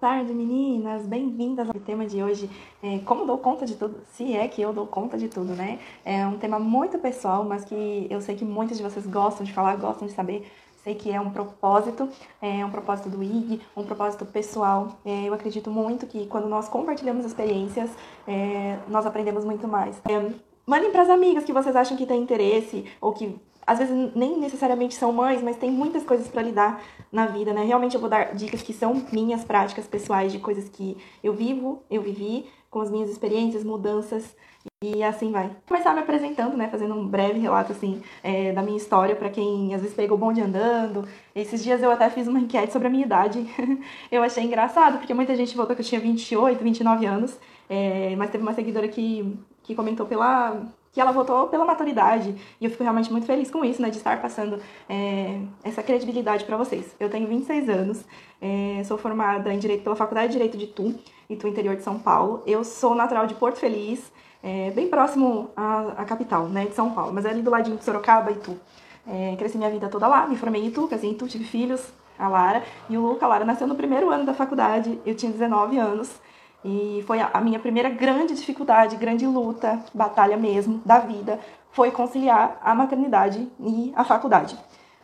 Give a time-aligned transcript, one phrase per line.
[0.00, 1.04] tarde, meninas!
[1.06, 2.48] Bem-vindas ao tema de hoje.
[2.82, 4.00] É, como dou conta de tudo?
[4.14, 5.78] Se é que eu dou conta de tudo, né?
[6.02, 9.52] É um tema muito pessoal, mas que eu sei que muitas de vocês gostam de
[9.52, 10.50] falar, gostam de saber.
[10.82, 12.08] Sei que é um propósito,
[12.40, 14.98] é um propósito do IG, um propósito pessoal.
[15.04, 17.90] É, eu acredito muito que quando nós compartilhamos experiências,
[18.26, 20.00] é, nós aprendemos muito mais.
[20.08, 20.32] É,
[20.66, 23.38] mandem para as amigas que vocês acham que têm interesse ou que
[23.70, 26.82] às vezes nem necessariamente são mães, mas tem muitas coisas para lidar
[27.12, 27.62] na vida, né?
[27.62, 31.80] Realmente eu vou dar dicas que são minhas práticas pessoais de coisas que eu vivo,
[31.88, 34.34] eu vivi, com as minhas experiências, mudanças
[34.82, 35.46] e assim vai.
[35.46, 36.66] Vou começar me apresentando, né?
[36.66, 40.20] Fazendo um breve relato, assim, é, da minha história para quem às vezes pegou o
[40.20, 41.06] bonde andando.
[41.32, 43.46] Esses dias eu até fiz uma enquete sobre a minha idade.
[44.10, 47.38] eu achei engraçado, porque muita gente votou que eu tinha 28, 29 anos.
[47.68, 50.60] É, mas teve uma seguidora que, que comentou pela,
[50.92, 52.34] que ela votou pela maturidade.
[52.60, 53.90] E eu fico realmente muito feliz com isso, né?
[53.90, 56.94] De estar passando é, essa credibilidade para vocês.
[56.98, 58.04] Eu tenho 26 anos,
[58.40, 60.94] é, sou formada em Direito pela Faculdade de Direito de Tu,
[61.28, 62.42] Itu, interior de São Paulo.
[62.46, 66.66] Eu sou natural de Porto Feliz, é, bem próximo à, à, capital, né?
[66.66, 68.58] De São Paulo, mas é ali do ladinho de Sorocaba, Itu.
[69.06, 71.92] É, cresci minha vida toda lá, me formei em Itu, casei em Itu, tive filhos,
[72.18, 72.62] a Lara.
[72.88, 76.20] E o Luca, a Lara, nasceu no primeiro ano da faculdade, eu tinha 19 anos.
[76.64, 81.40] E foi a minha primeira grande dificuldade, grande luta, batalha mesmo da vida,
[81.72, 84.58] foi conciliar a maternidade e a faculdade.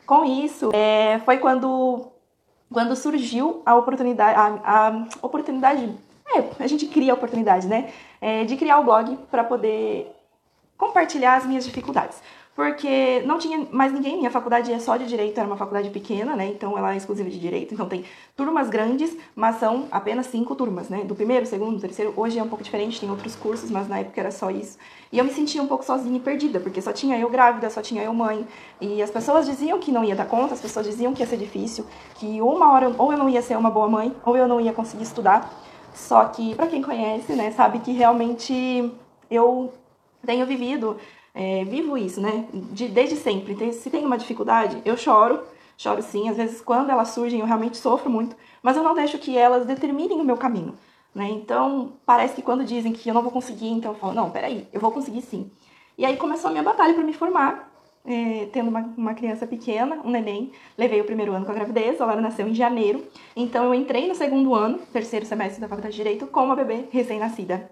[0.06, 2.08] Com isso, é, foi quando,
[2.70, 5.94] quando surgiu a oportunidade, a, a oportunidade,
[6.28, 7.90] é, a gente cria a oportunidade, né,
[8.20, 10.12] é, de criar o blog para poder
[10.76, 12.20] compartilhar as minhas dificuldades
[12.56, 16.34] porque não tinha mais ninguém, minha faculdade é só de direito, era uma faculdade pequena,
[16.34, 16.46] né?
[16.46, 18.02] Então ela é exclusiva de direito, então tem
[18.34, 21.04] turmas grandes, mas são apenas cinco turmas, né?
[21.04, 24.18] Do primeiro, segundo, terceiro, hoje é um pouco diferente, tem outros cursos, mas na época
[24.18, 24.78] era só isso.
[25.12, 27.82] E eu me sentia um pouco sozinha e perdida, porque só tinha eu grávida, só
[27.82, 28.48] tinha eu mãe,
[28.80, 31.36] e as pessoas diziam que não ia dar conta, as pessoas diziam que ia ser
[31.36, 31.84] difícil,
[32.14, 34.72] que uma hora ou eu não ia ser uma boa mãe, ou eu não ia
[34.72, 35.52] conseguir estudar.
[35.92, 38.90] Só que para quem conhece, né, sabe que realmente
[39.30, 39.74] eu
[40.24, 40.96] tenho vivido
[41.38, 42.46] é, vivo isso, né?
[42.72, 43.70] De, desde sempre.
[43.74, 45.42] Se tem uma dificuldade, eu choro,
[45.76, 46.30] choro sim.
[46.30, 49.66] Às vezes, quando elas surgem, eu realmente sofro muito, mas eu não deixo que elas
[49.66, 50.74] determinem o meu caminho,
[51.14, 51.28] né?
[51.28, 54.66] Então, parece que quando dizem que eu não vou conseguir, então eu falo, não, peraí,
[54.72, 55.50] eu vou conseguir sim.
[55.98, 57.70] E aí começou a minha batalha para me formar,
[58.06, 60.52] é, tendo uma, uma, criança pequena, um neném.
[60.78, 63.04] Levei o primeiro ano com a gravidez, ela nasceu em janeiro.
[63.34, 66.84] Então eu entrei no segundo ano, terceiro semestre da Faculdade de Direito, com uma bebê
[66.90, 67.70] recém-nascida.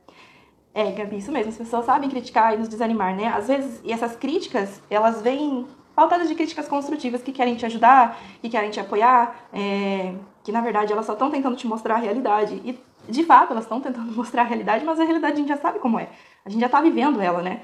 [0.74, 1.50] É, Gabi, isso mesmo.
[1.50, 3.28] As pessoas sabem criticar e nos desanimar, né?
[3.28, 5.64] Às vezes, e essas críticas, elas vêm
[5.94, 10.60] pautadas de críticas construtivas que querem te ajudar, que querem te apoiar, é, que na
[10.60, 12.60] verdade elas só estão tentando te mostrar a realidade.
[12.64, 12.76] E
[13.08, 15.78] de fato elas estão tentando mostrar a realidade, mas a realidade a gente já sabe
[15.78, 16.08] como é.
[16.44, 17.62] A gente já tá vivendo ela, né?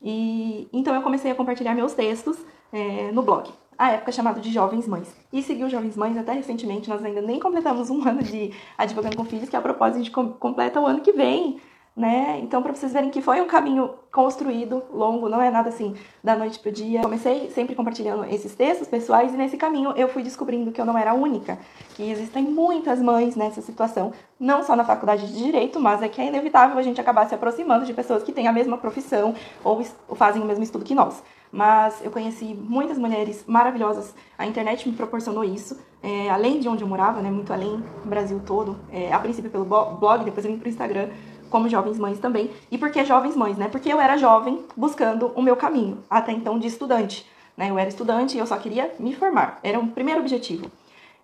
[0.00, 2.38] E então eu comecei a compartilhar meus textos
[2.72, 3.50] é, no blog.
[3.78, 5.14] A época chamado de Jovens Mães.
[5.30, 9.16] E segui o Jovens Mães até recentemente, nós ainda nem completamos um ano de Advogando
[9.16, 11.60] com Filhos, que a propósito a gente completa o ano que vem
[11.96, 12.40] né?
[12.42, 16.36] Então, para vocês verem que foi um caminho construído, longo, não é nada assim da
[16.36, 17.00] noite pro dia.
[17.00, 20.98] Comecei sempre compartilhando esses textos pessoais e nesse caminho eu fui descobrindo que eu não
[20.98, 21.58] era a única,
[21.94, 26.20] que existem muitas mães nessa situação, não só na faculdade de direito, mas é que
[26.20, 29.34] é inevitável a gente acabar se aproximando de pessoas que têm a mesma profissão
[29.64, 29.82] ou
[30.14, 31.22] fazem o mesmo estudo que nós.
[31.50, 36.82] Mas eu conheci muitas mulheres maravilhosas, a internet me proporcionou isso, é, além de onde
[36.82, 40.58] eu morava, né, muito além, Brasil todo, é, a princípio pelo blog, depois eu vim
[40.58, 41.08] pro Instagram
[41.50, 42.50] como jovens mães também.
[42.70, 43.68] E por que jovens mães, né?
[43.68, 47.26] Porque eu era jovem buscando o meu caminho, até então de estudante.
[47.56, 47.70] Né?
[47.70, 49.58] Eu era estudante e eu só queria me formar.
[49.62, 50.70] Era o primeiro objetivo.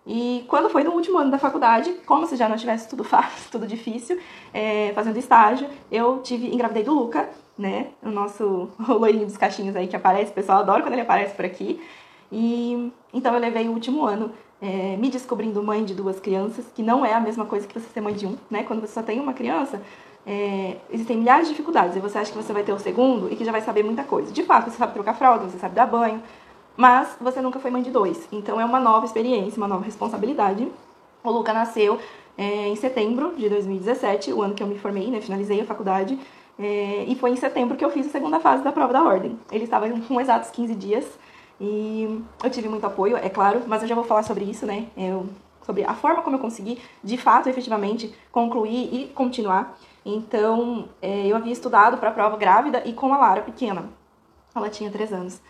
[0.05, 3.51] E quando foi no último ano da faculdade, como se já não tivesse tudo fácil,
[3.51, 4.19] tudo difícil,
[4.53, 7.87] é, fazendo estágio, eu tive engravidei do Luca, né?
[8.01, 11.45] O nosso loirinho dos cachinhos aí que aparece, o pessoal adora quando ele aparece por
[11.45, 11.81] aqui.
[12.31, 16.81] E então eu levei o último ano é, me descobrindo mãe de duas crianças, que
[16.81, 18.63] não é a mesma coisa que você ser mãe de um, né?
[18.63, 19.81] Quando você só tem uma criança,
[20.25, 23.35] é, existem milhares de dificuldades e você acha que você vai ter o segundo e
[23.35, 24.31] que já vai saber muita coisa.
[24.31, 26.21] De fato, você sabe trocar fralda, você sabe dar banho,
[26.77, 28.27] mas você nunca foi mãe de dois.
[28.31, 30.67] Então é uma nova experiência, uma nova responsabilidade.
[31.23, 31.99] O Luca nasceu
[32.37, 36.17] é, em setembro de 2017, o ano que eu me formei, né, finalizei a faculdade,
[36.57, 39.37] é, e foi em setembro que eu fiz a segunda fase da prova da ordem.
[39.51, 41.05] Ele estava com exatos 15 dias
[41.59, 44.87] e eu tive muito apoio, é claro, mas eu já vou falar sobre isso, né?
[44.97, 45.27] Eu,
[45.65, 49.77] sobre a forma como eu consegui, de fato, efetivamente, concluir e continuar.
[50.05, 53.85] Então, é, eu havia estudado para a prova grávida e com a Lara pequena.
[54.55, 55.41] Ela tinha 3 anos.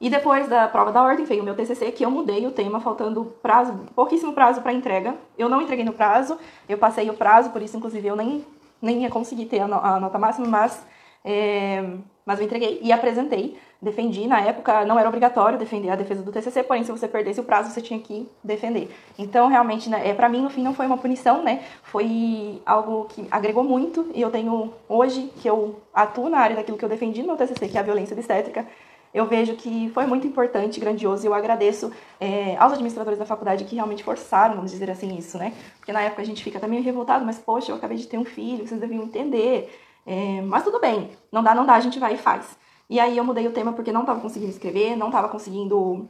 [0.00, 2.80] E depois da prova da ordem veio o meu TCC, que eu mudei o tema,
[2.80, 5.16] faltando prazo, pouquíssimo prazo para entrega.
[5.38, 6.38] Eu não entreguei no prazo,
[6.68, 8.44] eu passei o prazo, por isso, inclusive, eu nem,
[8.80, 10.84] nem ia conseguir ter a, no, a nota máxima, mas
[11.28, 11.82] É,
[12.26, 14.26] mas eu entreguei e apresentei, defendi.
[14.26, 17.44] Na época não era obrigatório defender a defesa do TCC, porém se você perdesse o
[17.44, 18.90] prazo você tinha que defender.
[19.16, 21.62] Então realmente, né, é para mim no fim não foi uma punição, né?
[21.84, 26.76] Foi algo que agregou muito e eu tenho hoje que eu atuo na área daquilo
[26.76, 28.66] que eu defendi no meu TCC, que é a violência obstétrica.
[29.14, 31.90] Eu vejo que foi muito importante, grandioso, e eu agradeço
[32.20, 35.54] é, aos administradores da faculdade que realmente forçaram, vamos dizer assim, isso, né?
[35.78, 38.26] Porque na época a gente fica também revoltado, mas poxa, eu acabei de ter um
[38.26, 39.70] filho, vocês deviam entender.
[40.06, 42.56] É, mas tudo bem, não dá, não dá, a gente vai e faz.
[42.88, 46.08] E aí eu mudei o tema porque não estava conseguindo escrever, não estava conseguindo.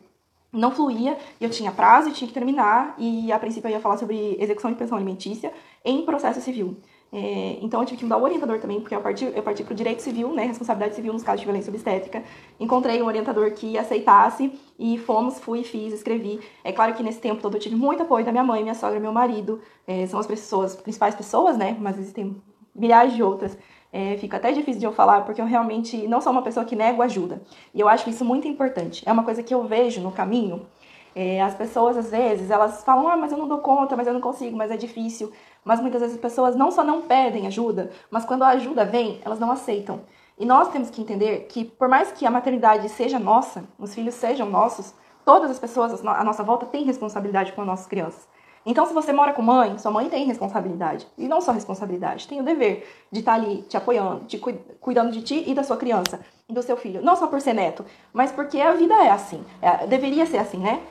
[0.53, 3.99] Não fluía, eu tinha prazo e tinha que terminar, e a princípio eu ia falar
[3.99, 5.53] sobre execução de pensão alimentícia
[5.85, 6.77] em processo civil.
[7.13, 9.73] É, então eu tive que mudar o orientador também, porque eu parti, eu parti para
[9.73, 12.23] o direito civil, né, responsabilidade civil nos casos de violência obstétrica.
[12.59, 16.41] Encontrei um orientador que aceitasse e fomos, fui, fiz, escrevi.
[16.65, 18.99] É claro que nesse tempo todo eu tive muito apoio da minha mãe, minha sogra,
[18.99, 22.41] meu marido, é, são as pessoas, principais pessoas, né, mas existem
[22.75, 23.59] milhares de outras
[23.93, 26.77] é, fica até difícil de eu falar, porque eu realmente não sou uma pessoa que
[26.77, 27.43] nego ajuda.
[27.73, 29.03] E eu acho isso muito importante.
[29.07, 30.67] É uma coisa que eu vejo no caminho.
[31.15, 34.13] É, as pessoas, às vezes, elas falam, ah, mas eu não dou conta, mas eu
[34.13, 35.33] não consigo, mas é difícil.
[35.65, 39.21] Mas muitas vezes as pessoas não só não pedem ajuda, mas quando a ajuda vem,
[39.25, 40.01] elas não aceitam.
[40.39, 44.15] E nós temos que entender que, por mais que a maternidade seja nossa, os filhos
[44.15, 44.95] sejam nossos,
[45.25, 48.29] todas as pessoas à nossa volta têm responsabilidade com as nossas crianças.
[48.69, 51.07] Então, se você mora com mãe, sua mãe tem responsabilidade.
[51.17, 54.39] E não só responsabilidade, tem o dever de estar ali te apoiando, te
[54.81, 56.19] cuidando de ti e da sua criança
[56.49, 57.01] e do seu filho.
[57.01, 59.45] Não só por ser neto, mas porque a vida é assim.
[59.63, 60.83] É, deveria ser assim, né?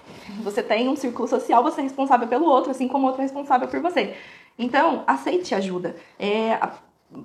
[0.41, 3.23] Você tem um círculo social, você é responsável pelo outro, assim como o outro é
[3.23, 4.15] responsável por você.
[4.57, 5.97] Então, aceite ajuda.
[6.17, 6.57] É,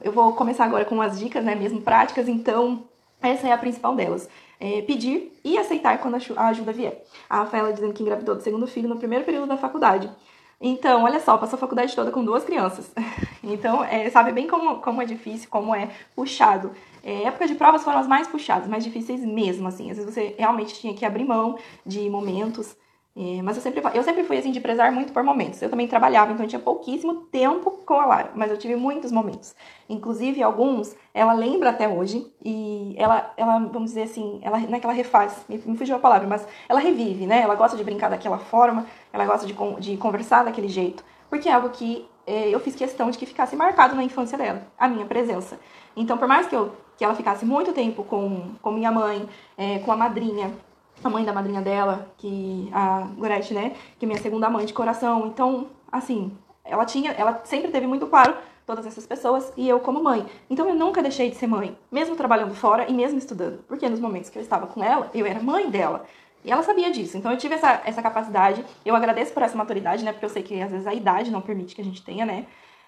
[0.03, 2.83] eu vou começar agora com umas dicas, né, mesmo práticas, então
[3.23, 4.29] essa é a principal delas.
[4.59, 7.05] É pedir e aceitar quando a ajuda vier.
[7.29, 10.11] A Rafaela dizendo que engravidou do segundo filho no primeiro período da faculdade.
[10.61, 12.93] Então, olha só, passou a faculdade toda com duas crianças.
[13.43, 16.73] Então, é, sabe bem como, como é difícil, como é puxado.
[17.03, 19.91] É, época de provas foram as mais puxadas, mais difíceis mesmo, assim.
[19.91, 22.77] Às vezes você realmente tinha que abrir mão de momentos
[23.17, 25.61] é, mas eu sempre, eu sempre fui assim de prezar muito por momentos.
[25.61, 29.11] Eu também trabalhava, então eu tinha pouquíssimo tempo com a Lara, mas eu tive muitos
[29.11, 29.55] momentos.
[29.89, 34.95] Inclusive, alguns ela lembra até hoje e ela, ela vamos dizer assim, ela, não é
[34.95, 37.41] refaz, me, me fugiu a palavra, mas ela revive, né?
[37.41, 41.53] Ela gosta de brincar daquela forma, ela gosta de, de conversar daquele jeito, porque é
[41.53, 45.05] algo que é, eu fiz questão de que ficasse marcado na infância dela, a minha
[45.05, 45.59] presença.
[45.97, 49.29] Então, por mais que, eu, que ela ficasse muito tempo com, com minha mãe,
[49.59, 50.53] é, com a madrinha,
[51.07, 54.73] a mãe da madrinha dela, que a Gorete, né, que é minha segunda mãe de
[54.73, 55.27] coração.
[55.27, 58.35] Então, assim, ela tinha, ela sempre teve muito claro
[58.67, 60.25] todas essas pessoas e eu como mãe.
[60.49, 63.99] Então eu nunca deixei de ser mãe, mesmo trabalhando fora e mesmo estudando, porque nos
[63.99, 66.07] momentos que eu estava com ela, eu era mãe dela.
[66.45, 68.65] E ela sabia disso, então eu tive essa, essa capacidade.
[68.85, 70.13] Eu agradeço por essa maturidade, né?
[70.13, 72.47] Porque eu sei que às vezes a idade não permite que a gente tenha, né?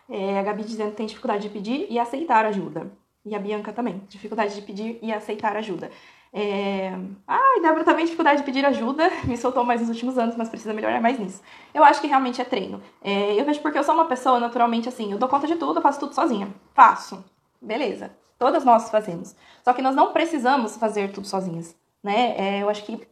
[0.09, 2.91] É, a Gabi dizendo que tem dificuldade de pedir e aceitar ajuda.
[3.25, 5.91] E a Bianca também, dificuldade de pedir e aceitar ajuda.
[6.33, 6.91] É...
[7.27, 10.73] Ai, Débora também dificuldade de pedir ajuda, me soltou mais nos últimos anos, mas precisa
[10.73, 11.43] melhorar mais nisso.
[11.75, 12.83] Eu acho que realmente é treino.
[13.03, 15.79] É, eu vejo porque eu sou uma pessoa naturalmente assim, eu dou conta de tudo,
[15.79, 16.49] eu faço tudo sozinha.
[16.75, 17.23] Faço.
[17.61, 18.11] Beleza.
[18.39, 19.37] Todas nós fazemos.
[19.63, 21.77] Só que nós não precisamos fazer tudo sozinhas.
[22.03, 22.35] Né?
[22.37, 23.07] É, eu acho que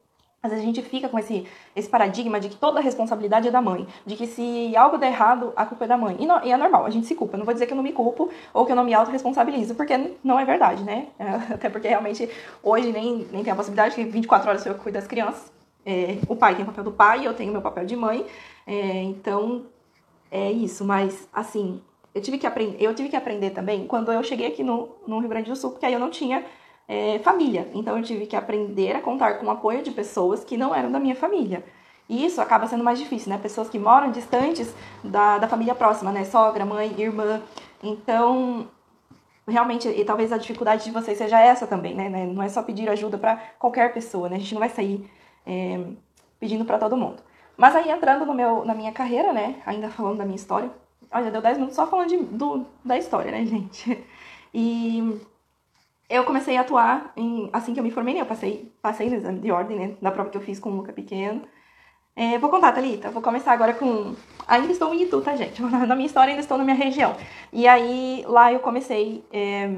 [0.48, 1.46] vezes a gente fica com esse,
[1.76, 5.08] esse paradigma de que toda a responsabilidade é da mãe, de que se algo der
[5.08, 6.16] errado, a culpa é da mãe.
[6.18, 7.36] E, e é normal, a gente se culpa.
[7.36, 10.16] não vou dizer que eu não me culpo ou que eu não me autorresponsabilizo, porque
[10.24, 11.08] não é verdade, né?
[11.52, 12.28] Até porque realmente
[12.62, 15.52] hoje nem, nem tem a possibilidade que 24 horas eu cuido das crianças.
[15.84, 18.24] É, o pai tem o papel do pai, eu tenho o meu papel de mãe.
[18.66, 19.66] É, então,
[20.30, 20.84] é isso.
[20.84, 21.82] Mas, assim,
[22.14, 25.18] eu tive que aprender, eu tive que aprender também quando eu cheguei aqui no, no
[25.18, 26.44] Rio Grande do Sul, porque aí eu não tinha
[26.88, 27.68] é, família.
[27.74, 30.90] Então eu tive que aprender a contar com o apoio de pessoas que não eram
[30.90, 31.64] da minha família.
[32.08, 33.38] E isso acaba sendo mais difícil, né?
[33.38, 36.24] Pessoas que moram distantes da, da família próxima, né?
[36.24, 37.40] Sogra, mãe, irmã.
[37.80, 38.66] Então,
[39.46, 42.08] realmente, e talvez a dificuldade de vocês seja essa também, né?
[42.26, 44.36] Não é só pedir ajuda para qualquer pessoa, né?
[44.36, 45.08] A gente não vai sair
[45.46, 45.80] é,
[46.40, 47.22] pedindo para todo mundo.
[47.56, 49.62] Mas aí, entrando no meu, na minha carreira, né?
[49.64, 50.68] Ainda falando da minha história.
[51.12, 54.04] Olha, deu 10 minutos só falando de, do, da história, né, gente?
[54.52, 55.20] E
[56.10, 58.20] eu comecei a atuar em, assim que eu me formei, né?
[58.20, 59.96] Eu passei, passei no exame de ordem, né?
[60.02, 61.42] Da prova que eu fiz com o Luca Pequeno.
[62.16, 63.10] É, vou contar, Thalita.
[63.10, 64.14] Vou começar agora com.
[64.46, 65.62] Ainda estou em Itu, tá, gente?
[65.62, 67.16] Na minha história, ainda estou na minha região.
[67.52, 69.24] E aí, lá eu comecei.
[69.32, 69.70] É,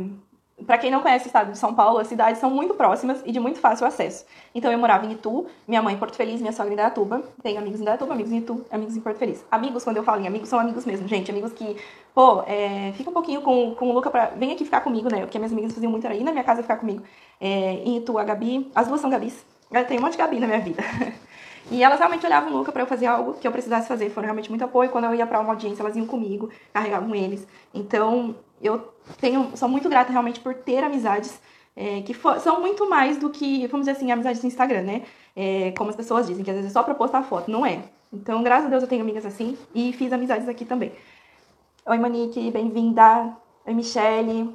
[0.67, 3.33] para quem não conhece o estado de São Paulo, as cidades são muito próximas e
[3.33, 4.25] de muito fácil acesso.
[4.55, 7.23] Então eu morava em Itu, minha mãe em Porto Feliz, minha sogra em Dayatuba.
[7.43, 9.45] Tenho amigos em Dayatuba, amigos em Itu, amigos em Porto Feliz.
[9.51, 11.31] Amigos, quando eu falo em amigos, são amigos mesmo, gente.
[11.31, 11.77] Amigos que,
[12.15, 14.27] pô, é, fica um pouquinho com, com o Luca pra.
[14.27, 15.21] Vem aqui ficar comigo, né?
[15.21, 17.03] Porque minhas amigas faziam muito aí na minha casa ficar comigo.
[17.41, 18.71] É, em Itu, a Gabi.
[18.75, 19.45] As duas são Gabis.
[19.89, 20.83] Tem um monte de Gabi na minha vida.
[21.71, 24.51] E elas realmente olhavam Luca para eu fazer algo que eu precisasse fazer, foram realmente
[24.51, 24.91] muito apoio.
[24.91, 27.47] Quando eu ia para uma audiência, elas iam comigo, carregavam eles.
[27.73, 31.41] Então, eu tenho, sou muito grata realmente por ter amizades
[31.75, 35.03] é, que for, são muito mais do que, vamos dizer assim, amizades no Instagram, né?
[35.35, 37.51] É, como as pessoas dizem, que às vezes é só pra postar foto.
[37.51, 37.83] Não é.
[38.13, 40.93] Então, graças a Deus, eu tenho amigas assim e fiz amizades aqui também.
[41.87, 43.35] Oi, Monique, bem-vinda.
[43.67, 44.55] Oi, Michele.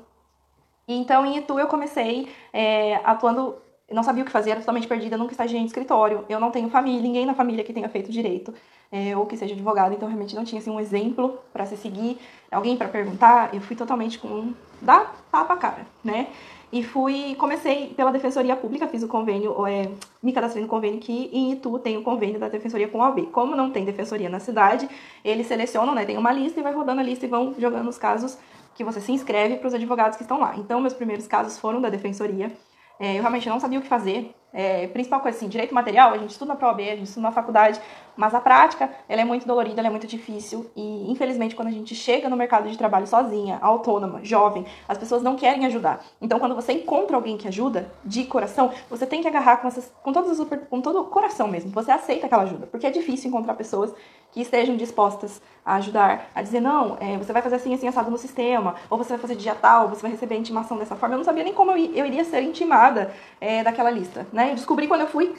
[0.88, 3.56] então, em Itu, eu comecei é, atuando
[3.96, 6.26] não sabia o que fazer, era totalmente perdida, nunca estagiei em escritório.
[6.28, 8.54] Eu não tenho família, ninguém na família que tenha feito direito
[8.92, 12.18] é, ou que seja advogado, então realmente não tinha assim, um exemplo para se seguir,
[12.52, 13.54] alguém para perguntar.
[13.54, 16.28] Eu fui totalmente com um dá tapa cara, né?
[16.72, 19.90] E fui, comecei pela Defensoria Pública, fiz o convênio, é,
[20.22, 23.28] me cadastrei no convênio que em Itu tem o convênio da Defensoria com a OAB.
[23.32, 24.90] Como não tem defensoria na cidade,
[25.24, 27.98] eles selecionam, né, tem uma lista e vai rodando a lista e vão jogando os
[27.98, 28.38] casos
[28.76, 30.56] que você se inscreve para os advogados que estão lá.
[30.58, 32.52] Então, meus primeiros casos foram da Defensoria.
[33.00, 34.34] É, eu realmente não sabia o que fazer.
[34.54, 37.32] É, principal coisa assim, direito material, a gente estuda na ProB, a gente estuda na
[37.32, 37.80] faculdade,
[38.16, 41.72] mas a prática, ela é muito dolorida, ela é muito difícil e, infelizmente, quando a
[41.72, 46.04] gente chega no mercado de trabalho sozinha, autônoma, jovem, as pessoas não querem ajudar.
[46.20, 49.94] Então, quando você encontra alguém que ajuda, de coração, você tem que agarrar com, essas,
[50.02, 53.30] com, todas as, com todo o coração mesmo, você aceita aquela ajuda, porque é difícil
[53.30, 53.94] encontrar pessoas
[54.32, 58.10] que estejam dispostas a ajudar, a dizer, não, é, você vai fazer assim, assim, assado
[58.10, 61.16] no sistema, ou você vai fazer dia tal, você vai receber a intimação dessa forma.
[61.16, 64.52] Eu não sabia nem como eu, eu iria ser intimada é, daquela lista, né?
[64.52, 65.36] Eu descobri quando eu fui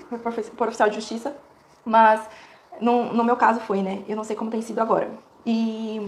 [0.56, 1.36] por oficial de justiça,
[1.84, 2.20] mas
[2.80, 4.02] no, no meu caso foi, né?
[4.08, 5.08] Eu não sei como tem sido agora.
[5.46, 6.00] E.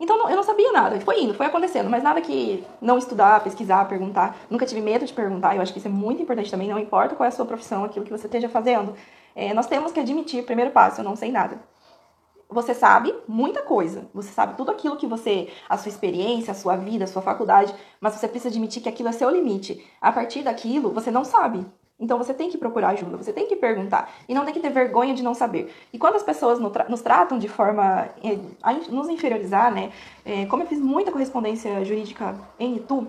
[0.00, 0.98] Então eu não sabia nada.
[1.02, 4.34] Foi indo, foi acontecendo, mas nada que não estudar, pesquisar, perguntar.
[4.48, 5.54] Nunca tive medo de perguntar.
[5.54, 6.66] Eu acho que isso é muito importante também.
[6.66, 8.94] Não importa qual é a sua profissão, aquilo que você esteja fazendo.
[9.36, 11.60] É, nós temos que admitir, primeiro passo, eu não sei nada.
[12.48, 14.08] Você sabe muita coisa.
[14.14, 17.74] Você sabe tudo aquilo que você, a sua experiência, a sua vida, a sua faculdade,
[18.00, 19.86] mas você precisa admitir que aquilo é seu limite.
[20.00, 21.66] A partir daquilo, você não sabe.
[22.02, 24.70] Então você tem que procurar ajuda, você tem que perguntar e não tem que ter
[24.70, 25.72] vergonha de não saber.
[25.92, 29.92] E quando as pessoas nos tratam de forma eh, a nos inferiorizar, né?
[30.24, 33.06] É, como eu fiz muita correspondência jurídica em Itu,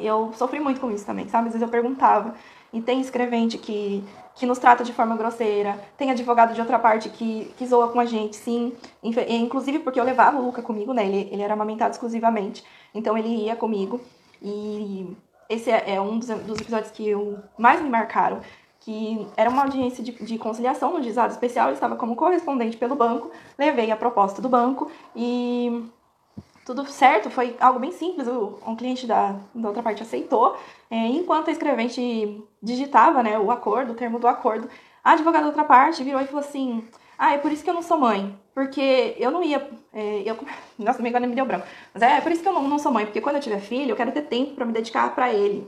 [0.00, 1.46] eu sofri muito com isso também, sabe?
[1.46, 2.34] Às vezes eu perguntava
[2.72, 4.02] e tem escrevente que,
[4.34, 8.00] que nos trata de forma grosseira, tem advogado de outra parte que, que zoa com
[8.00, 8.72] a gente, sim.
[9.00, 11.06] Inclusive porque eu levava o Luca comigo, né?
[11.06, 14.00] Ele, ele era amamentado exclusivamente, então ele ia comigo
[14.42, 15.16] e
[15.48, 18.40] esse é, é um dos, dos, episódios que eu mais me marcaram,
[18.80, 22.94] que era uma audiência de, de conciliação no juizado especial, eu estava como correspondente pelo
[22.94, 25.88] banco, levei a proposta do banco e
[26.64, 30.56] tudo certo, foi algo bem simples, o, um cliente da, da outra parte aceitou,
[30.90, 34.68] é, enquanto a escrevente digitava né, o acordo, o termo do acordo,
[35.02, 36.82] a advogada da outra parte virou e falou assim,
[37.18, 38.38] ah, é por isso que eu não sou mãe.
[38.54, 39.68] Porque eu não ia.
[39.92, 40.38] É, eu,
[40.78, 41.66] nossa, agora me deu branco.
[41.92, 43.04] Mas é, é por isso que eu não, não sou mãe.
[43.04, 45.66] Porque quando eu tiver filho, eu quero ter tempo para me dedicar para ele.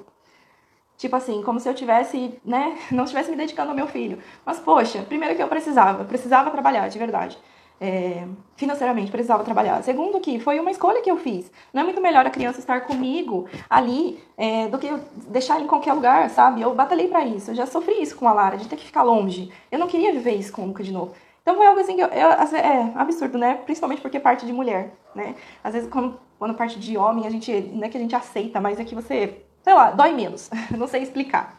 [0.97, 4.19] Tipo assim, como se eu tivesse, né, não estivesse me dedicando ao meu filho.
[4.45, 7.39] Mas, poxa, primeiro que eu precisava, precisava trabalhar, de verdade.
[7.79, 8.27] É,
[8.57, 9.83] financeiramente, precisava trabalhar.
[9.83, 11.51] Segundo que foi uma escolha que eu fiz.
[11.75, 14.91] Não é muito melhor a criança estar comigo ali é, do que
[15.29, 16.63] deixar em qualquer lugar, sabe?
[16.63, 17.51] Eu batalhei para isso.
[17.51, 19.53] Eu já sofri isso com a Lara, de ter que ficar longe.
[19.71, 21.15] Eu não queria viver isso com o Luca de novo.
[21.47, 23.55] Então foi algo assim que eu, eu, é absurdo, né?
[23.65, 25.37] Principalmente porque parte de mulher, né?
[25.63, 28.61] Às vezes quando, quando parte de homem, a gente não é que a gente aceita,
[28.61, 30.51] mas é que você, sei lá, dói menos.
[30.77, 31.57] não sei explicar.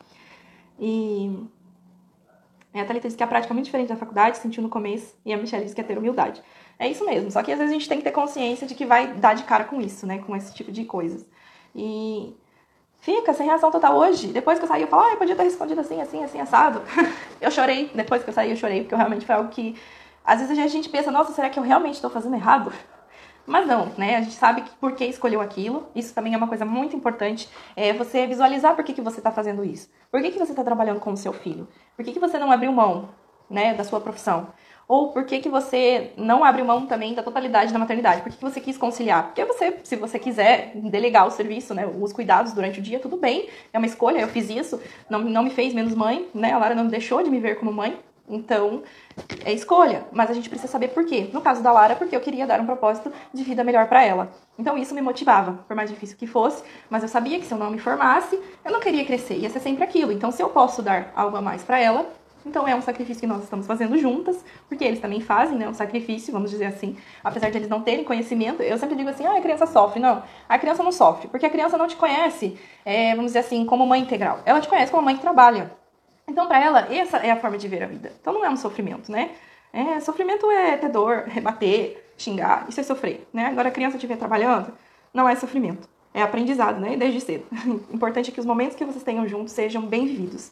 [0.78, 1.32] E
[2.74, 5.32] a Thalita disse que a prática é muito diferente da faculdade, sentiu no começo, e
[5.32, 6.44] a Michelle disse que é ter humildade.
[6.78, 8.86] É isso mesmo, só que às vezes a gente tem que ter consciência de que
[8.86, 10.18] vai dar de cara com isso, né?
[10.18, 11.26] Com esse tipo de coisas.
[11.74, 12.36] E
[13.08, 14.28] Fica sem reação total hoje.
[14.28, 16.82] Depois que eu saí, eu falo, ah, eu podia ter respondido assim, assim, assim, assado.
[17.40, 17.90] eu chorei.
[17.96, 19.78] Depois que eu saí, eu chorei, porque realmente foi algo que.
[20.26, 22.74] Às vezes a gente pensa, nossa, será que eu realmente estou fazendo errado?
[23.46, 24.18] Mas não, né?
[24.18, 25.88] A gente sabe que por que escolheu aquilo.
[25.96, 27.48] Isso também é uma coisa muito importante.
[27.78, 29.90] É você visualizar por que, que você está fazendo isso.
[30.12, 31.66] Por que, que você está trabalhando com o seu filho?
[31.96, 33.08] Por que, que você não abriu mão,
[33.50, 34.50] né, da sua profissão?
[34.88, 38.22] Ou por que, que você não abre mão também da totalidade da maternidade?
[38.22, 39.26] Por que, que você quis conciliar?
[39.26, 43.18] Porque você, se você quiser delegar o serviço, né, os cuidados durante o dia, tudo
[43.18, 44.80] bem, é uma escolha, eu fiz isso,
[45.10, 46.54] não, não me fez menos mãe, né?
[46.54, 48.84] A Lara não deixou de me ver como mãe, então,
[49.46, 51.30] é escolha, mas a gente precisa saber por quê.
[51.32, 54.30] No caso da Lara, porque eu queria dar um propósito de vida melhor para ela.
[54.60, 57.58] Então, isso me motivava, por mais difícil que fosse, mas eu sabia que se eu
[57.58, 60.12] não me formasse, eu não queria crescer, ia ser sempre aquilo.
[60.12, 62.06] Então, se eu posso dar algo a mais para ela,
[62.48, 65.68] então é um sacrifício que nós estamos fazendo juntas, porque eles também fazem, né?
[65.68, 66.98] Um sacrifício, vamos dizer assim.
[67.24, 70.00] Apesar de eles não terem conhecimento, eu sempre digo assim, ah, a criança sofre.
[70.00, 73.66] Não, a criança não sofre, porque a criança não te conhece, é, vamos dizer assim,
[73.66, 74.40] como mãe integral.
[74.46, 75.72] Ela te conhece como mãe que trabalha.
[76.28, 78.12] Então, para ela, essa é a forma de ver a vida.
[78.20, 79.32] Então não é um sofrimento, né?
[79.72, 83.46] É, sofrimento é ter dor, é bater, xingar, isso é sofrer, né?
[83.46, 84.74] Agora a criança estiver trabalhando,
[85.14, 85.88] não é sofrimento.
[86.14, 86.98] É aprendizado, né?
[86.98, 87.46] Desde cedo.
[87.94, 90.52] Importante é que os momentos que vocês tenham juntos sejam bem vividos.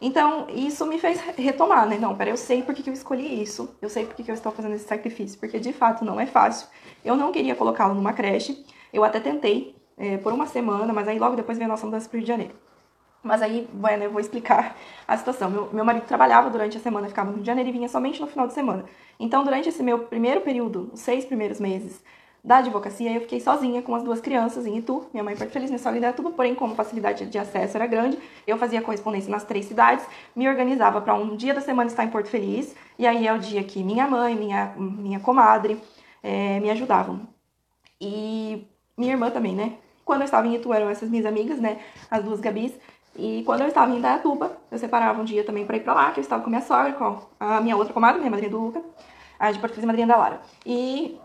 [0.00, 1.98] Então, isso me fez retomar, né?
[1.98, 4.52] Não, pera, eu sei por que, eu escolhi isso, eu sei por que, eu estou
[4.52, 6.68] fazendo esse sacrifício, porque de fato não é fácil.
[7.04, 11.18] Eu não queria colocá-lo numa creche, eu até tentei é, por uma semana, mas aí
[11.18, 12.54] logo depois veio a nossa mudança para o Rio de Janeiro.
[13.22, 14.76] Mas aí, bueno, eu vou explicar
[15.08, 15.50] a situação.
[15.50, 18.20] Meu, meu marido trabalhava durante a semana, ficava no Rio de Janeiro e vinha somente
[18.20, 18.84] no final de semana.
[19.18, 22.02] Então, durante esse meu primeiro período, os seis primeiros meses
[22.44, 25.06] da advocacia, eu fiquei sozinha com as duas crianças em Itu.
[25.14, 28.18] Minha mãe, Porto Feliz, minha sogra em tudo, porém, como facilidade de acesso era grande,
[28.46, 32.10] eu fazia correspondência nas três cidades, me organizava para um dia da semana estar em
[32.10, 35.80] Porto Feliz, e aí é o dia que minha mãe, minha, minha comadre
[36.22, 37.22] é, me ajudavam.
[37.98, 39.78] E minha irmã também, né?
[40.04, 41.78] Quando eu estava em Itu, eram essas minhas amigas, né?
[42.10, 42.74] As duas Gabis.
[43.16, 46.10] E quando eu estava em Indaiatuba, eu separava um dia também para ir para lá,
[46.10, 48.60] que eu estava com a minha sogra, com a minha outra comadre, minha madrinha do
[48.60, 48.82] Luca,
[49.38, 50.40] a de Porto Feliz, madrinha da Lara.
[50.66, 51.18] E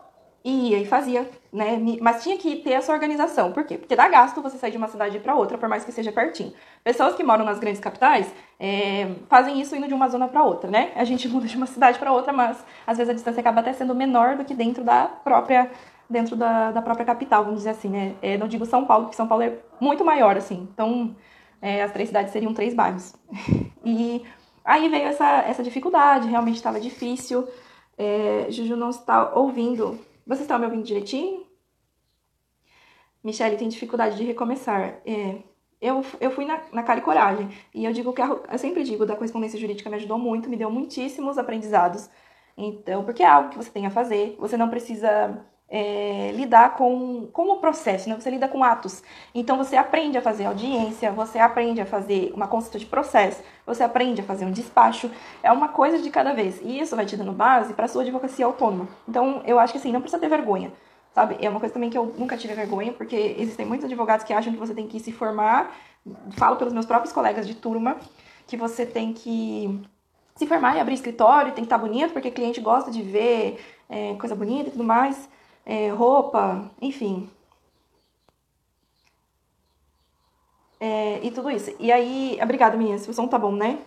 [0.43, 1.77] ia e fazia, né?
[2.01, 3.51] Mas tinha que ter essa organização.
[3.51, 3.77] Por quê?
[3.77, 6.53] Porque dá gasto você sair de uma cidade para outra, por mais que seja pertinho.
[6.84, 10.69] Pessoas que moram nas grandes capitais é, fazem isso indo de uma zona para outra,
[10.69, 10.91] né?
[10.96, 13.74] A gente muda de uma cidade para outra, mas às vezes a distância acaba até
[13.74, 15.69] sendo menor do que dentro da própria
[16.10, 18.15] dentro da, da própria capital, vamos dizer assim, né?
[18.22, 20.67] É, não digo São Paulo, porque São Paulo é muito maior, assim.
[20.74, 21.15] Então,
[21.62, 23.15] é, as três cidades seriam três bairros.
[23.86, 24.25] e
[24.65, 27.48] aí veio essa, essa dificuldade, realmente estava difícil.
[27.98, 30.00] É, Juju não está ouvindo.
[30.29, 31.43] Vocês estão me ouvindo direitinho?
[33.24, 35.01] Michelle tem dificuldade de recomeçar.
[35.03, 35.41] É,
[35.81, 37.50] eu, eu fui na, na cara e coragem.
[37.74, 40.55] E eu digo que a, eu sempre digo, da correspondência jurídica me ajudou muito, me
[40.55, 42.12] deu muitíssimos aprendizados.
[42.55, 47.27] Então, porque é algo que você tem a fazer, você não precisa é, lidar com,
[47.31, 48.15] com o processo, né?
[48.19, 49.03] você lida com atos.
[49.35, 53.83] Então você aprende a fazer audiência, você aprende a fazer uma consulta de processo, você
[53.83, 55.11] aprende a fazer um despacho.
[55.43, 56.59] É uma coisa de cada vez.
[56.63, 58.88] E isso vai te dando base para sua advocacia autônoma.
[59.07, 60.71] Então eu acho que assim, não precisa ter vergonha.
[61.13, 61.38] Sabe?
[61.39, 64.53] É uma coisa também que eu nunca tive vergonha, porque existem muitos advogados que acham
[64.53, 65.75] que você tem que se formar.
[66.31, 67.97] Falo pelos meus próprios colegas de turma,
[68.47, 69.81] que você tem que
[70.35, 73.59] se formar e abrir escritório, tem que estar bonito, porque cliente gosta de ver
[73.89, 75.29] é, coisa bonita e tudo mais
[75.69, 77.29] é, roupa, enfim.
[80.79, 81.71] É, e tudo isso.
[81.79, 83.77] E aí, obrigada, meninas, o som tá bom, né?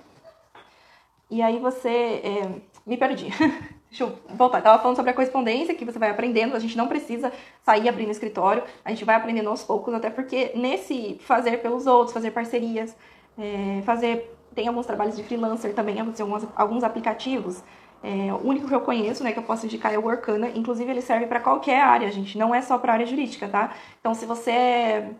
[1.29, 1.89] E aí você.
[2.23, 3.27] É, me perdi.
[3.91, 4.59] Deixa eu voltar.
[4.59, 6.55] Eu tava falando sobre a correspondência que você vai aprendendo.
[6.55, 7.33] A gente não precisa
[7.65, 8.63] sair abrindo escritório.
[8.85, 12.97] A gente vai aprendendo aos poucos, até porque nesse fazer pelos outros, fazer parcerias,
[13.37, 14.39] é, fazer.
[14.55, 17.63] Tem alguns trabalhos de freelancer também, alguns, alguns aplicativos
[18.03, 20.49] é, o único que eu conheço, né, que eu posso indicar é o Workana.
[20.55, 22.37] Inclusive, ele serve para qualquer área, gente.
[22.37, 23.73] Não é só para área jurídica, tá?
[24.01, 25.11] Então, se você é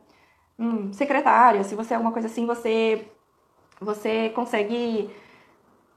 [0.59, 3.07] hum, secretária, se você é alguma coisa assim, você,
[3.81, 5.11] você consegue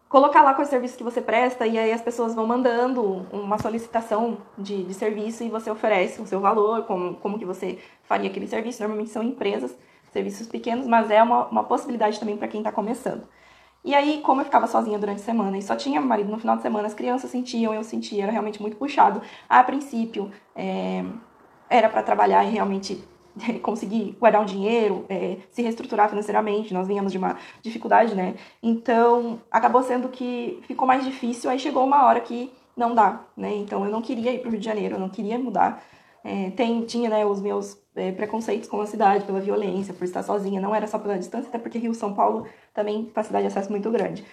[0.08, 4.38] colocar lá quais serviços que você presta e aí as pessoas vão mandando uma solicitação
[4.58, 8.48] de, de serviço e você oferece o seu valor, como, como que você faria aquele
[8.48, 8.82] serviço.
[8.82, 9.76] Normalmente são empresas,
[10.14, 13.28] serviços pequenos, mas é uma, uma possibilidade também para quem está começando.
[13.86, 16.56] E aí, como eu ficava sozinha durante a semana e só tinha marido no final
[16.56, 19.22] de semana, as crianças sentiam, eu sentia, era realmente muito puxado.
[19.48, 21.06] A princípio, é,
[21.70, 23.04] era para trabalhar e realmente
[23.62, 28.34] conseguir guardar um dinheiro, é, se reestruturar financeiramente, nós vinhamos de uma dificuldade, né?
[28.62, 33.54] Então, acabou sendo que ficou mais difícil, aí chegou uma hora que não dá, né?
[33.56, 35.84] Então, eu não queria ir para o Rio de Janeiro, eu não queria mudar.
[36.28, 40.24] É, tem, tinha, né, os meus é, preconceitos com a cidade, pela violência, por estar
[40.24, 43.70] sozinha, não era só pela distância, até porque Rio São Paulo também facilidade de acesso
[43.70, 44.26] muito grande.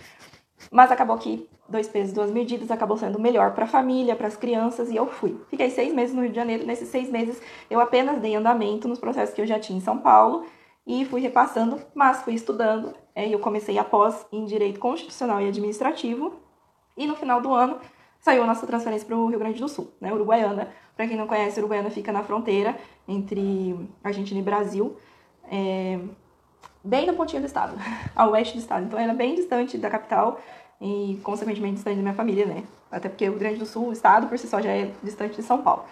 [0.70, 4.37] Mas acabou que dois pesos, duas medidas acabou sendo melhor para a família, para as
[4.37, 5.38] crianças e eu fui.
[5.50, 6.64] Fiquei seis meses no Rio de Janeiro.
[6.66, 9.98] Nesses seis meses eu apenas dei andamento nos processos que eu já tinha em São
[9.98, 10.46] Paulo
[10.87, 12.94] e fui repassando, mas fui estudando.
[13.14, 16.40] É, eu comecei após em Direito Constitucional e Administrativo
[16.96, 17.78] e no final do ano
[18.23, 20.69] saiu a nossa transferência para o Rio Grande do Sul, né, Uruguaiana.
[20.97, 24.97] Para quem não conhece, Uruguaiana fica na fronteira entre Argentina e Brasil.
[25.51, 25.99] É,
[26.85, 27.77] bem no pontinho do estado,
[28.15, 28.87] ao oeste do estado.
[28.87, 30.41] Então era bem distante da capital
[30.81, 32.63] e, consequentemente, distante da minha família, né?
[32.91, 35.35] Até porque o Rio Grande do Sul, o estado, por si só, já é distante
[35.35, 35.85] de São Paulo.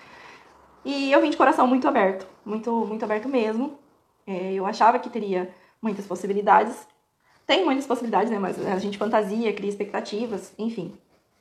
[0.85, 3.77] E eu vim de coração muito aberto, muito, muito aberto mesmo.
[4.25, 6.87] É, eu achava que teria muitas possibilidades.
[7.45, 8.39] Tem muitas possibilidades, né?
[8.39, 10.97] Mas a gente fantasia, cria expectativas, enfim.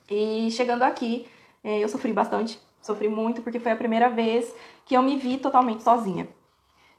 [0.09, 1.27] E chegando aqui,
[1.63, 4.53] é, eu sofri bastante, sofri muito, porque foi a primeira vez
[4.85, 6.27] que eu me vi totalmente sozinha.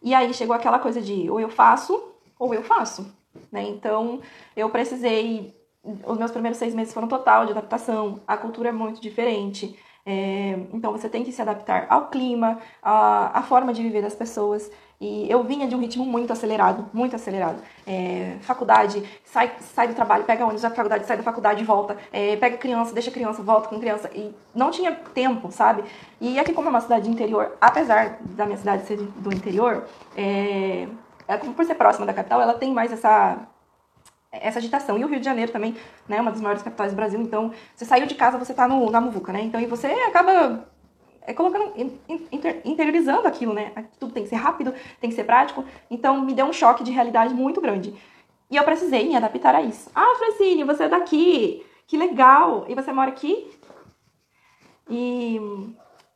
[0.03, 3.15] E aí chegou aquela coisa de ou eu faço ou eu faço,
[3.53, 3.63] né?
[3.63, 4.21] Então,
[4.57, 5.55] eu precisei.
[6.07, 8.21] Os meus primeiros seis meses foram total de adaptação.
[8.27, 9.79] A cultura é muito diferente.
[10.05, 14.15] É, então, você tem que se adaptar ao clima, à, à forma de viver das
[14.15, 14.71] pessoas.
[15.01, 17.63] E eu vinha de um ritmo muito acelerado, muito acelerado.
[17.87, 21.97] É, faculdade, sai, sai do trabalho, pega ônibus da faculdade, sai da faculdade e volta.
[22.13, 24.11] É, pega criança, deixa criança, volta com criança.
[24.15, 25.85] E não tinha tempo, sabe?
[26.21, 29.87] E aqui, como é uma cidade de interior, apesar da minha cidade ser do interior,
[30.15, 30.87] é,
[31.27, 33.39] ela, por ser próxima da capital, ela tem mais essa
[34.31, 34.99] essa agitação.
[34.99, 35.75] E o Rio de Janeiro também,
[36.07, 38.89] né, uma das maiores capitais do Brasil, então você saiu de casa, você tá no,
[38.91, 39.43] na muvuca, né?
[39.43, 40.69] Então e você acaba
[41.23, 41.73] é, colocando,
[42.33, 43.73] inter, interiorizando aquilo, né?
[43.99, 45.65] Tudo tem que ser rápido, tem que ser prático.
[45.91, 47.95] Então me deu um choque de realidade muito grande.
[48.51, 49.91] E eu precisei me adaptar a isso.
[49.95, 52.65] Ah, Francine, você é daqui, que legal.
[52.69, 53.51] E você mora aqui?
[54.89, 55.41] E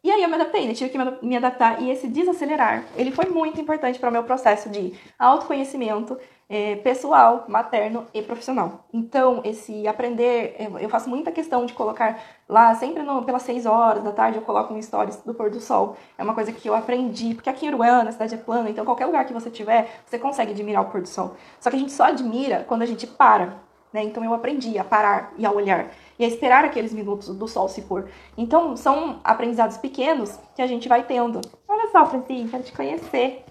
[0.04, 0.74] e aí eu me adaptei, né?
[0.74, 1.80] Tive que me adaptar.
[1.80, 7.46] E esse desacelerar, ele foi muito importante para o meu processo de autoconhecimento é, pessoal,
[7.48, 8.84] materno e profissional.
[8.92, 13.64] Então, esse aprender, é, eu faço muita questão de colocar lá, sempre no, pelas 6
[13.64, 15.96] horas da tarde, eu coloco um stories do pôr do sol.
[16.18, 18.84] É uma coisa que eu aprendi, porque aqui em Uruguaiana, a cidade é plana, então
[18.84, 21.34] qualquer lugar que você tiver, você consegue admirar o pôr do sol.
[21.58, 23.56] Só que a gente só admira quando a gente para,
[23.90, 24.02] né?
[24.02, 25.86] Então eu aprendi a parar e a olhar
[26.18, 28.08] e a esperar aqueles minutos do sol se pôr.
[28.36, 31.40] Então, são aprendizados pequenos que a gente vai tendo.
[31.68, 33.44] Olha só, Francine, quero te conhecer.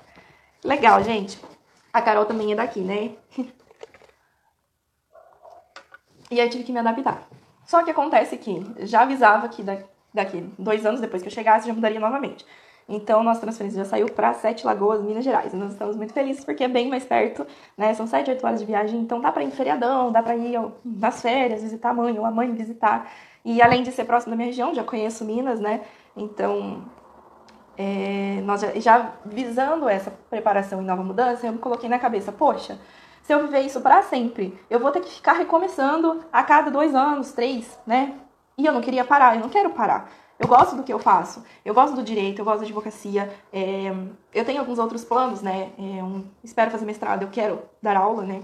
[0.63, 1.39] Legal, gente.
[1.91, 3.11] A Carol também é daqui, né?
[6.31, 7.27] e aí eu tive que me adaptar.
[7.65, 9.63] Só que acontece que já avisava que
[10.13, 12.45] daqui dois anos depois que eu chegasse, já mudaria novamente.
[12.87, 15.53] Então, nossa transferência já saiu para Sete Lagoas, Minas Gerais.
[15.53, 17.45] E nós estamos muito felizes porque é bem mais perto,
[17.77, 17.93] né?
[17.93, 20.59] São sete, oito horas de viagem, então dá para ir em feriadão, dá para ir
[20.83, 23.09] nas férias, visitar a mãe ou a mãe visitar.
[23.45, 25.81] E além de ser próximo da minha região, já conheço Minas, né?
[26.15, 26.83] Então,
[27.77, 32.31] é, nós já, já, visando essa preparação em nova mudança, eu me coloquei na cabeça,
[32.31, 32.79] poxa,
[33.23, 36.93] se eu viver isso para sempre, eu vou ter que ficar recomeçando a cada dois
[36.93, 38.15] anos, três, né?
[38.57, 40.09] E eu não queria parar, eu não quero parar.
[40.39, 41.43] Eu gosto do que eu faço.
[41.63, 43.33] Eu gosto do direito, eu gosto da advocacia.
[43.51, 43.93] É,
[44.33, 45.71] eu tenho alguns outros planos, né?
[45.77, 48.41] É, um, espero fazer mestrado, eu quero dar aula, né?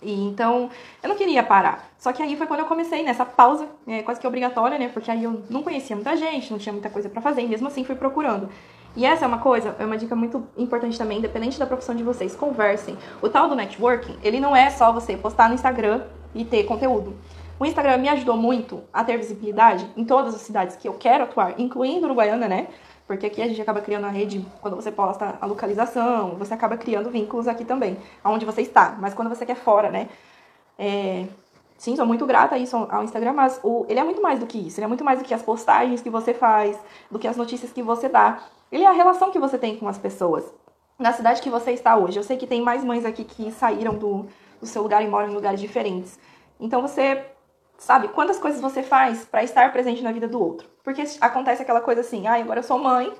[0.00, 0.70] E então,
[1.02, 1.90] eu não queria parar.
[1.98, 4.88] Só que aí foi quando eu comecei nessa pausa, é, quase que obrigatória, né?
[4.88, 7.66] Porque aí eu não conhecia muita gente, não tinha muita coisa para fazer, e mesmo
[7.66, 8.48] assim fui procurando.
[8.96, 12.02] E essa é uma coisa, é uma dica muito importante também, independente da profissão de
[12.02, 12.96] vocês, conversem.
[13.22, 16.02] O tal do networking, ele não é só você postar no Instagram
[16.34, 17.16] e ter conteúdo.
[17.60, 21.24] O Instagram me ajudou muito a ter visibilidade em todas as cidades que eu quero
[21.24, 22.68] atuar, incluindo Uruguaiana, né?
[23.04, 26.76] Porque aqui a gente acaba criando a rede, quando você posta a localização, você acaba
[26.76, 28.96] criando vínculos aqui também, aonde você está.
[29.00, 30.08] Mas quando você quer fora, né?
[30.78, 31.26] É...
[31.76, 33.84] Sim, sou muito grata a isso ao Instagram, mas o...
[33.88, 34.78] ele é muito mais do que isso.
[34.78, 36.78] Ele é muito mais do que as postagens que você faz,
[37.10, 38.40] do que as notícias que você dá.
[38.70, 40.44] Ele é a relação que você tem com as pessoas.
[40.96, 43.94] Na cidade que você está hoje, eu sei que tem mais mães aqui que saíram
[43.94, 44.26] do,
[44.60, 46.18] do seu lugar e moram em lugares diferentes.
[46.60, 47.24] Então você
[47.78, 48.08] Sabe?
[48.08, 50.68] Quantas coisas você faz para estar presente na vida do outro?
[50.82, 53.12] Porque acontece aquela coisa assim, ah, agora eu sou mãe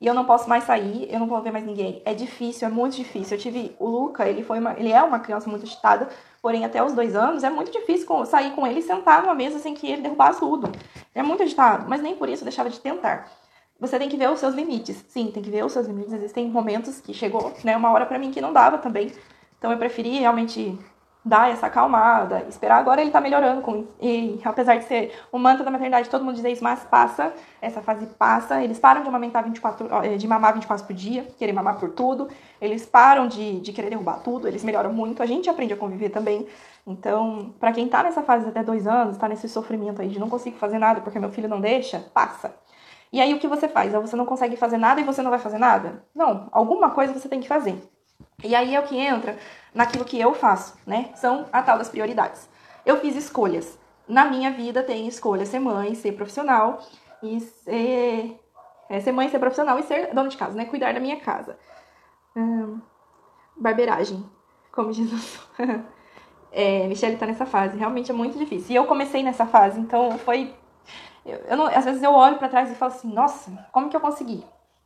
[0.00, 2.00] e eu não posso mais sair, eu não vou ver mais ninguém.
[2.04, 3.36] É difícil, é muito difícil.
[3.36, 6.08] Eu tive o Luca, ele foi uma, ele é uma criança muito agitada,
[6.40, 9.58] porém até os dois anos é muito difícil sair com ele e sentar numa mesa
[9.58, 10.70] sem que ele derrubasse tudo.
[11.12, 13.28] É muito agitado, mas nem por isso eu deixava de tentar.
[13.80, 15.04] Você tem que ver os seus limites.
[15.08, 16.12] Sim, tem que ver os seus limites.
[16.12, 19.10] Existem momentos que chegou, né, uma hora para mim que não dava também.
[19.58, 20.78] Então eu preferi realmente
[21.24, 22.78] dar essa acalmada, esperar.
[22.78, 26.34] Agora ele tá melhorando, com, e apesar de ser o manto da maternidade, todo mundo
[26.34, 27.32] diz isso, mas passa,
[27.62, 28.62] essa fase passa.
[28.62, 32.28] Eles param de amamentar 24, eh, de mamar 24 por dia, querer mamar por tudo.
[32.60, 35.22] Eles param de, de querer derrubar tudo, eles melhoram muito.
[35.22, 36.46] A gente aprende a conviver também.
[36.86, 40.28] Então, para quem tá nessa fase até dois anos, tá nesse sofrimento aí de não
[40.28, 42.54] consigo fazer nada porque meu filho não deixa, passa.
[43.10, 43.92] E aí o que você faz?
[43.92, 46.04] Você não consegue fazer nada e você não vai fazer nada?
[46.14, 47.80] Não, alguma coisa você tem que fazer.
[48.42, 49.38] E aí é o que entra
[49.74, 51.10] naquilo que eu faço, né?
[51.14, 52.48] São a tal das prioridades.
[52.84, 53.78] Eu fiz escolhas.
[54.06, 56.82] Na minha vida tem escolha ser mãe, ser profissional
[57.22, 58.38] e ser,
[58.88, 60.66] é, ser mãe, ser profissional e ser dona de casa, né?
[60.66, 61.58] Cuidar da minha casa.
[62.36, 62.80] Hum,
[63.56, 64.28] barbeiragem,
[64.70, 64.92] como o...
[66.52, 68.72] é, Michelle tá nessa fase, realmente é muito difícil.
[68.72, 70.54] E eu comecei nessa fase, então foi.
[71.24, 73.96] Eu, eu não, às vezes eu olho para trás e falo assim, nossa, como que
[73.96, 74.44] eu consegui?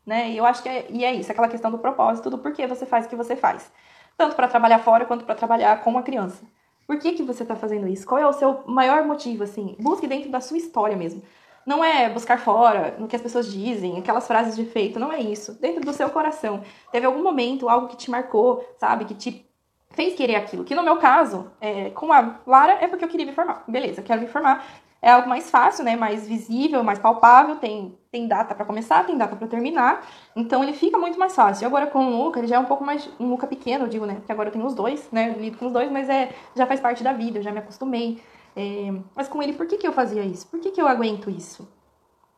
[0.08, 0.30] Né?
[0.30, 2.86] E eu acho que é, e é isso, aquela questão do propósito, do porquê você
[2.86, 3.70] faz o que você faz.
[4.16, 6.42] Tanto para trabalhar fora quanto para trabalhar com uma criança.
[6.86, 8.06] Por que, que você está fazendo isso?
[8.06, 9.76] Qual é o seu maior motivo, assim?
[9.78, 11.22] Busque dentro da sua história mesmo.
[11.66, 15.20] Não é buscar fora, no que as pessoas dizem, aquelas frases de feito, não é
[15.20, 15.52] isso.
[15.60, 16.62] Dentro do seu coração.
[16.90, 19.04] Teve algum momento, algo que te marcou, sabe?
[19.04, 19.46] Que te
[19.90, 20.64] fez querer aquilo.
[20.64, 23.62] Que no meu caso, é, com a Lara, é porque eu queria me formar.
[23.68, 24.64] Beleza, quero me formar
[25.00, 25.96] é algo mais fácil, né?
[25.96, 30.72] Mais visível, mais palpável, tem, tem data para começar, tem data para terminar, então ele
[30.72, 31.64] fica muito mais fácil.
[31.64, 33.88] E agora com o Luca, ele já é um pouco mais um Luca pequeno, eu
[33.88, 34.14] digo, né?
[34.14, 35.30] Porque agora eu tenho os dois, né?
[35.30, 37.58] Eu lido com os dois, mas é já faz parte da vida, eu já me
[37.58, 38.20] acostumei.
[38.56, 40.46] É, mas com ele, por que, que eu fazia isso?
[40.48, 41.68] Por que, que eu aguento isso?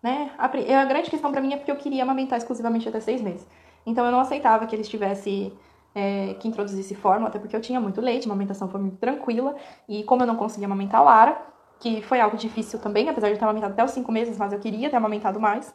[0.03, 0.31] Né?
[0.39, 3.47] A, a grande questão para mim é porque eu queria amamentar exclusivamente até seis meses.
[3.87, 5.53] Então eu não aceitava que ele estivesse
[5.95, 9.55] é, que introduzisse fórmula, até porque eu tinha muito leite, a amamentação foi muito tranquila.
[9.89, 11.50] E como eu não conseguia amamentar a Lara,
[11.81, 14.61] que foi algo difícil também, apesar de ter amamentado até os cinco meses, mas eu
[14.61, 15.75] queria ter amamentado mais.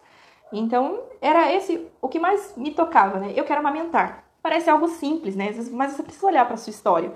[0.53, 3.33] Então, era esse o que mais me tocava, né?
[3.35, 4.23] Eu quero amamentar.
[4.41, 5.53] Parece algo simples, né?
[5.71, 7.11] Mas você precisa olhar para sua história.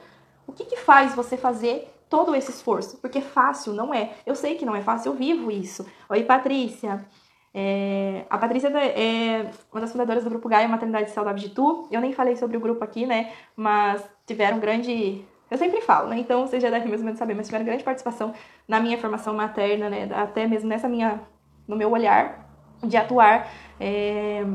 [0.47, 2.97] O que, que faz você fazer todo esse esforço?
[2.97, 4.13] Porque fácil não é.
[4.25, 5.85] Eu sei que não é fácil, eu vivo isso.
[6.09, 7.05] Oi, Patrícia.
[7.53, 11.87] É, a Patrícia é uma das fundadoras do Grupo Gaia Maternidade Saudável de Tu.
[11.91, 13.31] Eu nem falei sobre o grupo aqui, né?
[13.55, 15.23] Mas tiveram grande.
[15.49, 16.19] Eu sempre falo, né?
[16.19, 18.33] Então vocês já devem mais ou menos saber, mas tiveram grande participação
[18.67, 20.09] na minha formação materna, né?
[20.13, 21.21] Até mesmo nessa minha.
[21.67, 22.47] no meu olhar
[22.83, 23.47] de atuar.
[23.79, 24.45] É,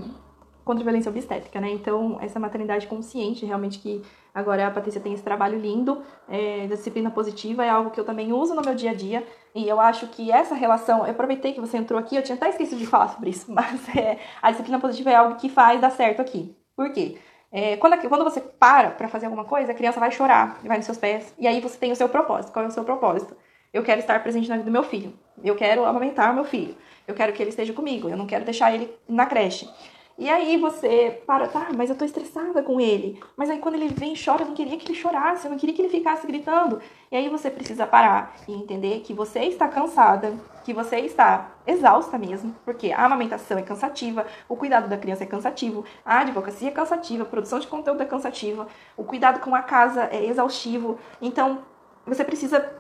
[0.65, 1.71] contra a violência obstétrica, né?
[1.71, 4.03] Então, essa maternidade consciente, realmente que
[4.33, 8.33] agora a Patrícia tem esse trabalho lindo é, disciplina positiva, é algo que eu também
[8.33, 9.27] uso no meu dia a dia.
[9.55, 12.49] E eu acho que essa relação, eu aproveitei que você entrou aqui, eu tinha até
[12.49, 15.91] esquecido de falar sobre isso, mas é, a disciplina positiva é algo que faz dar
[15.91, 16.57] certo aqui.
[16.75, 17.19] Por quê?
[17.57, 20.87] É, quando, quando você para para fazer alguma coisa, a criança vai chorar, vai nos
[20.87, 22.53] seus pés, e aí você tem o seu propósito.
[22.53, 23.37] Qual é o seu propósito?
[23.73, 25.17] Eu quero estar presente na vida do meu filho.
[25.43, 26.77] Eu quero amamentar o meu filho.
[27.07, 28.09] Eu quero que ele esteja comigo.
[28.09, 29.71] Eu não quero deixar ele na creche.
[30.17, 33.21] E aí você para, tá, mas eu tô estressada com ele.
[33.37, 35.75] Mas aí quando ele vem chora, eu não queria que ele chorasse, eu não queria
[35.75, 36.81] que ele ficasse gritando.
[37.11, 40.33] E aí você precisa parar e entender que você está cansada,
[40.65, 45.27] que você está exausta mesmo, porque a amamentação é cansativa, o cuidado da criança é
[45.27, 49.63] cansativo, a advocacia é cansativa, a produção de conteúdo é cansativa, o cuidado com a
[49.63, 50.97] casa é exaustivo.
[51.21, 51.59] Então,
[52.07, 52.73] você precisa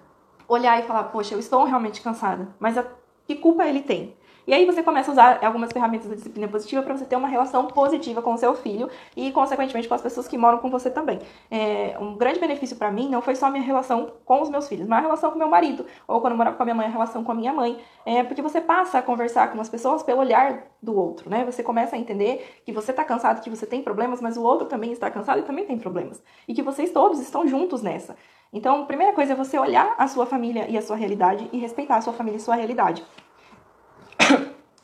[0.46, 2.84] olhar e falar, poxa, eu estou realmente cansada, mas a,
[3.26, 4.14] que culpa ele tem?
[4.46, 7.28] E aí você começa a usar algumas ferramentas da disciplina positiva para você ter uma
[7.28, 10.90] relação positiva com o seu filho e, consequentemente, com as pessoas que moram com você
[10.90, 11.18] também.
[11.50, 14.68] É, um grande benefício para mim não foi só a minha relação com os meus
[14.68, 16.87] filhos, mas a relação com meu marido, ou quando eu morava com a minha mãe,
[16.87, 17.78] a relação com a minha mãe.
[18.04, 21.44] É, porque você passa a conversar com as pessoas pelo olhar do outro, né?
[21.46, 24.66] Você começa a entender que você está cansado, que você tem problemas, mas o outro
[24.66, 26.22] também está cansado e também tem problemas.
[26.46, 28.14] E que vocês todos estão juntos nessa.
[28.52, 31.59] Então, a primeira coisa é você olhar a sua família e a sua realidade e
[31.59, 33.04] respeitar a sua família e a sua realidade.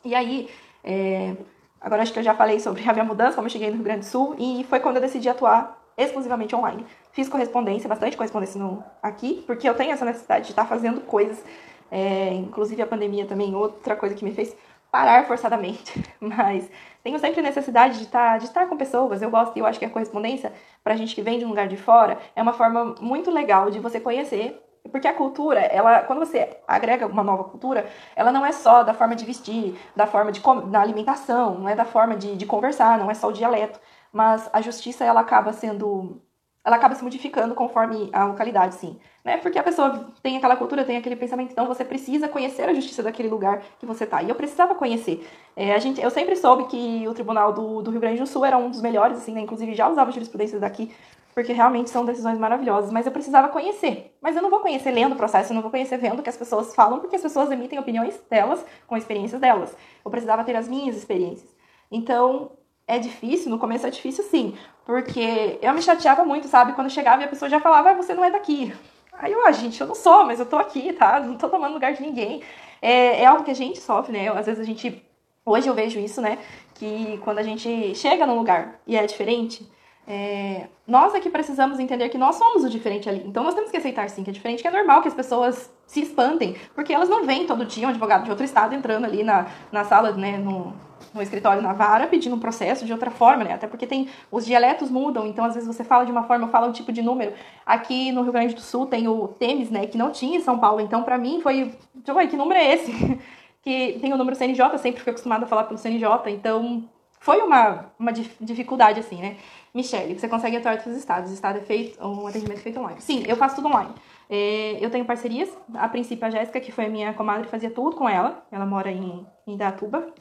[0.05, 0.49] E aí,
[0.83, 1.37] é,
[1.81, 3.85] agora acho que eu já falei sobre a minha mudança, como eu cheguei no Rio
[3.85, 6.87] Grande do Sul, e foi quando eu decidi atuar exclusivamente online.
[7.13, 11.45] Fiz correspondência, bastante correspondência no, aqui, porque eu tenho essa necessidade de estar fazendo coisas,
[11.91, 14.57] é, inclusive a pandemia também, outra coisa que me fez
[14.91, 16.69] parar forçadamente, mas
[17.03, 19.23] tenho sempre necessidade de estar, de estar com pessoas.
[19.23, 21.69] Eu gosto e eu acho que a correspondência, para gente que vem de um lugar
[21.69, 24.59] de fora, é uma forma muito legal de você conhecer
[24.91, 28.95] porque a cultura, ela, quando você agrega uma nova cultura, ela não é só da
[28.95, 30.41] forma de vestir, da forma de
[30.71, 33.81] da alimentação, não é da forma de, de conversar, não é só o dialeto.
[34.13, 36.21] Mas a justiça, ela acaba sendo
[36.65, 38.99] ela acaba se modificando conforme a localidade, sim.
[39.25, 39.39] Né?
[39.39, 43.03] Porque a pessoa tem aquela cultura, tem aquele pensamento, então você precisa conhecer a justiça
[43.03, 44.23] daquele lugar que você está.
[44.23, 45.27] E eu precisava conhecer.
[45.57, 48.45] É, a gente, eu sempre soube que o Tribunal do, do Rio Grande do Sul
[48.45, 49.41] era um dos melhores, assim, né?
[49.41, 50.95] Inclusive já usava jurisprudência daqui
[51.35, 54.17] porque realmente são decisões maravilhosas, mas eu precisava conhecer.
[54.21, 56.29] Mas eu não vou conhecer lendo o processo, eu não vou conhecer vendo o que
[56.29, 59.75] as pessoas falam, porque as pessoas emitem opiniões delas com experiências delas.
[60.05, 61.55] Eu precisava ter as minhas experiências.
[61.91, 62.53] Então,
[62.87, 66.73] é difícil, no começo é difícil sim, porque eu me chateava muito, sabe?
[66.73, 68.75] Quando chegava e a pessoa já falava, ah, você não é daqui.
[69.13, 71.21] Aí eu, ah, gente, eu não sou, mas eu tô aqui, tá?
[71.21, 72.43] Não tô tomando lugar de ninguém.
[72.81, 74.29] É, é algo que a gente sofre, né?
[74.31, 75.05] Às vezes a gente.
[75.45, 76.39] Hoje eu vejo isso, né?
[76.75, 79.71] Que quando a gente chega num lugar e é diferente,
[80.13, 83.23] é, nós que precisamos entender que nós somos o diferente ali.
[83.25, 85.73] Então nós temos que aceitar sim que é diferente, que é normal que as pessoas
[85.87, 89.23] se espantem, porque elas não vêm todo dia um advogado de outro estado entrando ali
[89.23, 90.75] na, na sala, né, no,
[91.15, 93.53] no escritório na vara pedindo um processo de outra forma, né?
[93.53, 96.67] Até porque tem os dialetos mudam, então às vezes você fala de uma forma, fala
[96.67, 97.33] um tipo de número.
[97.65, 100.59] Aqui no Rio Grande do Sul tem o Temes, né, que não tinha em São
[100.59, 102.93] Paulo, então para mim foi, deixa eu ver, que número é esse?
[103.63, 106.83] que tem o número CNJ, sempre fui acostumada a falar pelo CNJ, então
[107.21, 109.37] foi uma, uma dificuldade assim, né?
[109.73, 111.31] Michelle, você consegue atuar em outros estados.
[111.31, 113.01] O estado é feito, um atendimento feito online.
[113.01, 113.95] Sim, eu faço tudo online.
[114.29, 115.49] É, eu tenho parcerias.
[115.75, 118.45] A princípio, a Jéssica, que foi minha comadre, fazia tudo com ela.
[118.51, 120.13] Ela mora em, em Datuba.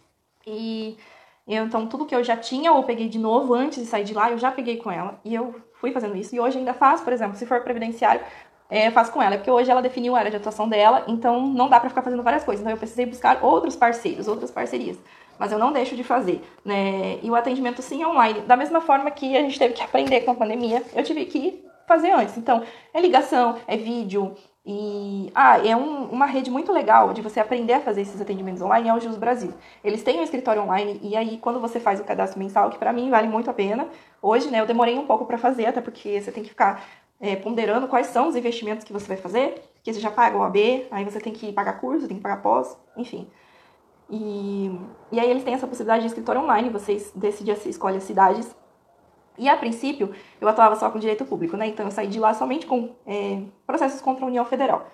[0.45, 0.97] E
[1.47, 4.13] eu, então, tudo que eu já tinha ou peguei de novo antes de sair de
[4.13, 5.19] lá, eu já peguei com ela.
[5.25, 6.35] E eu fui fazendo isso.
[6.35, 8.21] E hoje ainda faço, por exemplo, se for previdenciário,
[8.69, 9.35] é, faço com ela.
[9.35, 12.21] Porque hoje ela definiu a área de atuação dela, então não dá para ficar fazendo
[12.21, 12.61] várias coisas.
[12.61, 14.99] Então eu precisei buscar outros parceiros, outras parcerias
[15.39, 17.17] mas eu não deixo de fazer, né?
[17.23, 20.21] E o atendimento sim é online, da mesma forma que a gente teve que aprender
[20.21, 22.37] com a pandemia, eu tive que fazer antes.
[22.37, 22.61] Então,
[22.93, 27.73] é ligação, é vídeo e ah, é um, uma rede muito legal de você aprender
[27.73, 29.51] a fazer esses atendimentos online é o Jus Brasil.
[29.83, 32.93] Eles têm um escritório online e aí quando você faz o cadastro mensal, que para
[32.93, 33.87] mim vale muito a pena.
[34.21, 36.83] Hoje, né, eu demorei um pouco para fazer, até porque você tem que ficar
[37.19, 40.43] é, ponderando quais são os investimentos que você vai fazer, que você já paga o
[40.43, 43.27] AB, aí você tem que pagar curso, tem que pagar pós, enfim.
[44.09, 44.71] E,
[45.11, 48.55] e aí eles têm essa possibilidade de escritório online, vocês decidem, você escolhe as cidades.
[49.37, 51.67] E a princípio, eu atuava só com direito público, né?
[51.67, 54.87] Então eu saí de lá somente com é, processos contra a União Federal.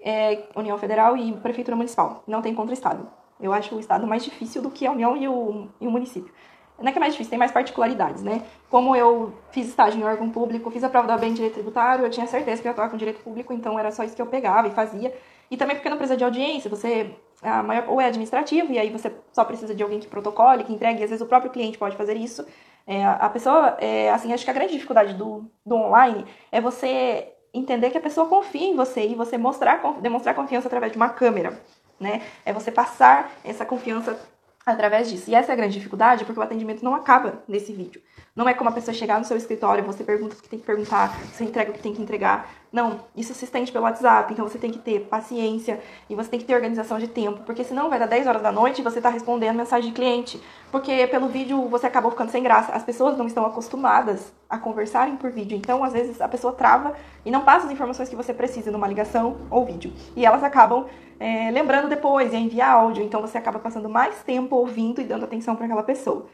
[0.00, 2.24] É, União Federal e Prefeitura Municipal.
[2.26, 3.08] Não tem contra Estado.
[3.40, 6.32] Eu acho o Estado mais difícil do que a União e o, e o município.
[6.78, 8.42] não é que é mais difícil, tem mais particularidades, né?
[8.70, 12.04] Como eu fiz estágio em órgão público, fiz a prova da OAB em direito tributário,
[12.04, 14.22] eu tinha certeza que eu ia atuar com direito público, então era só isso que
[14.22, 15.14] eu pegava e fazia.
[15.50, 17.14] E também porque não precisa de audiência, você
[17.62, 21.00] maior, ou é administrativo, e aí você só precisa de alguém que protocole, que entregue,
[21.00, 22.46] e às vezes o próprio cliente pode fazer isso.
[22.86, 27.32] É, a pessoa, é, assim, acho que a grande dificuldade do, do online é você
[27.52, 31.08] entender que a pessoa confia em você e você mostrar, demonstrar confiança através de uma
[31.08, 31.58] câmera,
[31.98, 32.22] né?
[32.44, 34.18] É você passar essa confiança
[34.66, 35.30] através disso.
[35.30, 38.02] E essa é a grande dificuldade, porque o atendimento não acaba nesse vídeo.
[38.34, 40.66] Não é como a pessoa chegar no seu escritório, você pergunta o que tem que
[40.66, 42.50] perguntar, você entrega o que tem que entregar.
[42.74, 46.40] Não, isso se estende pelo WhatsApp, então você tem que ter paciência e você tem
[46.40, 48.98] que ter organização de tempo, porque senão vai dar 10 horas da noite e você
[48.98, 50.42] está respondendo mensagem de cliente.
[50.72, 52.72] Porque pelo vídeo você acabou ficando sem graça.
[52.72, 56.94] As pessoas não estão acostumadas a conversarem por vídeo, então às vezes a pessoa trava
[57.24, 59.92] e não passa as informações que você precisa numa ligação ou vídeo.
[60.16, 60.86] E elas acabam
[61.20, 65.22] é, lembrando depois e enviar áudio, então você acaba passando mais tempo ouvindo e dando
[65.22, 66.26] atenção para aquela pessoa.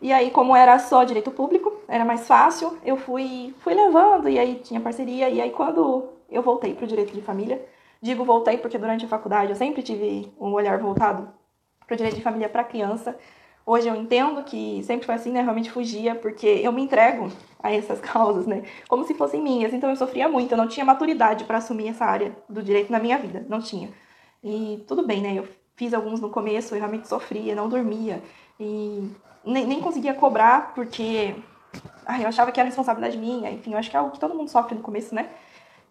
[0.00, 4.38] E aí, como era só direito público, era mais fácil, eu fui, fui levando, e
[4.38, 5.28] aí tinha parceria.
[5.28, 7.62] E aí, quando eu voltei para o direito de família,
[8.00, 11.28] digo voltei porque durante a faculdade eu sempre tive um olhar voltado
[11.86, 13.16] para o direito de família para criança.
[13.66, 15.42] Hoje eu entendo que sempre foi assim, né?
[15.42, 17.30] Realmente fugia, porque eu me entrego
[17.62, 18.62] a essas causas, né?
[18.88, 19.74] Como se fossem minhas.
[19.74, 22.98] Então eu sofria muito, eu não tinha maturidade para assumir essa área do direito na
[22.98, 23.90] minha vida, não tinha.
[24.42, 25.34] E tudo bem, né?
[25.36, 28.22] Eu fiz alguns no começo, eu realmente sofria, não dormia.
[28.58, 29.10] E
[29.44, 31.34] nem, nem conseguia cobrar, porque
[32.06, 34.34] ai, eu achava que era responsabilidade minha, enfim, eu acho que é algo que todo
[34.34, 35.30] mundo sofre no começo, né?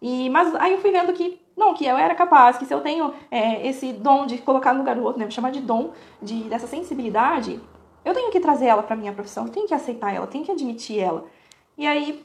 [0.02, 2.80] E, mas aí eu fui vendo que, não, que eu era capaz, que se eu
[2.80, 6.44] tenho é, esse dom de colocar no lugar do outro, né, chamar de dom, de,
[6.44, 7.60] dessa sensibilidade,
[8.04, 10.50] eu tenho que trazer ela para minha profissão, eu tenho que aceitar ela, tenho que
[10.50, 11.26] admitir ela.
[11.76, 12.24] E aí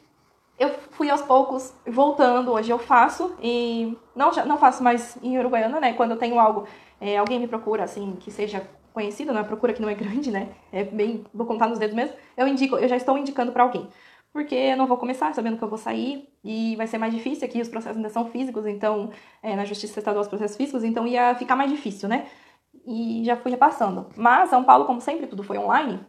[0.58, 5.82] eu fui aos poucos voltando, hoje eu faço, e não, não faço mais em Uruguaiana,
[5.82, 6.66] né, quando eu tenho algo,
[7.02, 10.50] é, alguém me procura, assim, que seja conhecido, na procura que não é grande, né?
[10.72, 12.16] É bem, vou contar nos dedos mesmo.
[12.36, 13.88] Eu indico, eu já estou indicando para alguém.
[14.34, 17.46] Porque eu não vou começar sabendo que eu vou sair e vai ser mais difícil
[17.46, 21.08] aqui, os processos ainda são físicos, então, é, na Justiça Estadual os processos físicos, então
[21.08, 22.26] ia ficar mais difícil, né?
[22.86, 24.08] E já fui repassando.
[24.18, 26.00] Mas São Paulo, como sempre, tudo foi online,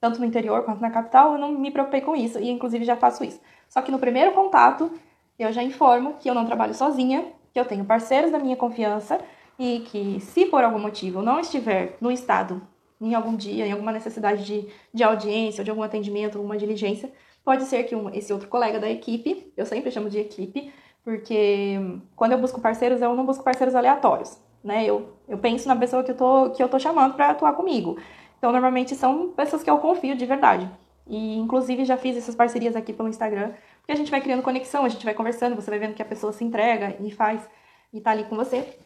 [0.00, 2.96] tanto no interior quanto na capital, eu não me preocupei com isso e inclusive já
[2.96, 3.40] faço isso.
[3.68, 4.90] Só que no primeiro contato,
[5.38, 9.20] eu já informo que eu não trabalho sozinha, que eu tenho parceiros da minha confiança
[9.58, 12.60] e que, se por algum motivo não estiver no estado
[13.00, 17.12] em algum dia, em alguma necessidade de, de audiência, de algum atendimento, alguma diligência,
[17.44, 20.72] pode ser que um, esse outro colega da equipe, eu sempre chamo de equipe,
[21.04, 21.76] porque
[22.16, 24.84] quando eu busco parceiros, eu não busco parceiros aleatórios, né?
[24.84, 27.96] Eu, eu penso na pessoa que eu tô, que eu tô chamando para atuar comigo.
[28.38, 30.68] Então, normalmente são pessoas que eu confio de verdade.
[31.06, 34.84] E, inclusive, já fiz essas parcerias aqui pelo Instagram, porque a gente vai criando conexão,
[34.84, 37.48] a gente vai conversando, você vai vendo que a pessoa se entrega e faz,
[37.92, 38.76] e tá ali com você.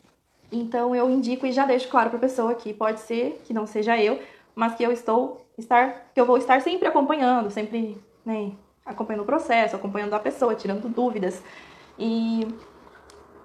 [0.52, 3.66] Então eu indico e já deixo claro para a pessoa que pode ser que não
[3.66, 4.20] seja eu,
[4.54, 8.52] mas que eu estou estar, que eu vou estar sempre acompanhando, sempre né,
[8.84, 11.42] acompanhando o processo, acompanhando a pessoa, tirando dúvidas.
[11.98, 12.46] E,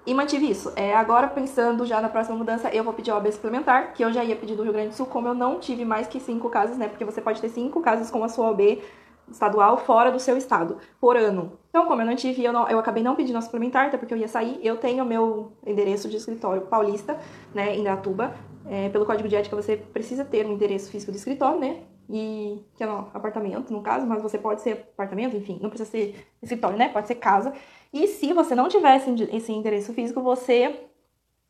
[0.06, 0.72] e mantive isso.
[0.74, 4.24] É, agora, pensando já na próxima mudança, eu vou pedir OAB suplementar, que eu já
[4.24, 6.76] ia pedir do Rio Grande do Sul, como eu não tive mais que cinco casos,
[6.76, 6.88] né?
[6.88, 8.82] Porque você pode ter cinco casos com a sua OAB
[9.30, 11.58] estadual fora do seu estado, por ano.
[11.68, 14.14] Então, como eu não tive, eu, não, eu acabei não pedindo a suplementar, até porque
[14.14, 14.58] eu ia sair.
[14.62, 17.18] Eu tenho meu endereço de escritório paulista,
[17.54, 18.34] né, em Datuba.
[18.68, 21.82] É, pelo código de ética, você precisa ter um endereço físico de escritório, né?
[22.08, 25.90] E que é um apartamento, no caso, mas você pode ser apartamento, enfim, não precisa
[25.90, 26.88] ser escritório, né?
[26.88, 27.52] Pode ser casa.
[27.92, 30.88] E se você não tivesse esse endereço físico, você,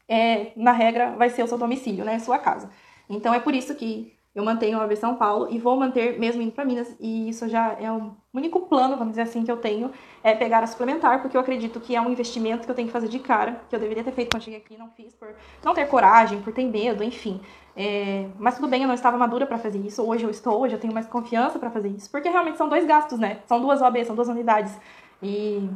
[0.08, 2.18] é, na regra, vai ser o seu domicílio, né?
[2.18, 2.70] Sua casa.
[3.08, 6.42] Então é por isso que eu mantenho a OAB São Paulo e vou manter mesmo
[6.42, 6.94] indo para Minas.
[7.00, 9.90] E isso já é o único plano, vamos dizer assim, que eu tenho,
[10.22, 12.92] é pegar a suplementar, porque eu acredito que é um investimento que eu tenho que
[12.92, 15.72] fazer de cara, que eu deveria ter feito quando cheguei aqui, não fiz por não
[15.72, 17.40] ter coragem, por ter medo, enfim.
[17.74, 20.02] É, mas tudo bem, eu não estava madura para fazer isso.
[20.02, 22.84] Hoje eu estou, hoje eu tenho mais confiança para fazer isso, porque realmente são dois
[22.84, 23.38] gastos, né?
[23.46, 24.78] São duas OAB, são duas unidades.
[25.22, 25.66] E,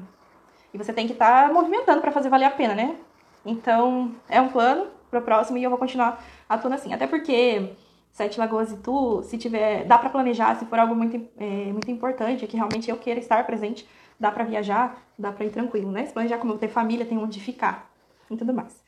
[0.75, 2.95] e você tem que estar tá movimentando para fazer valer a pena, né?
[3.43, 6.93] Então, é um plano para o próximo e eu vou continuar atuando assim.
[6.93, 7.75] Até porque
[8.13, 11.91] Sete Lagoas e Tu, se tiver, dá para planejar, se for algo muito, é, muito
[11.91, 13.87] importante, que realmente eu queira estar presente,
[14.19, 16.05] dá para viajar, dá para ir tranquilo, né?
[16.05, 17.91] Se planejar como eu ter família, tem onde ficar
[18.31, 18.85] e tudo mais.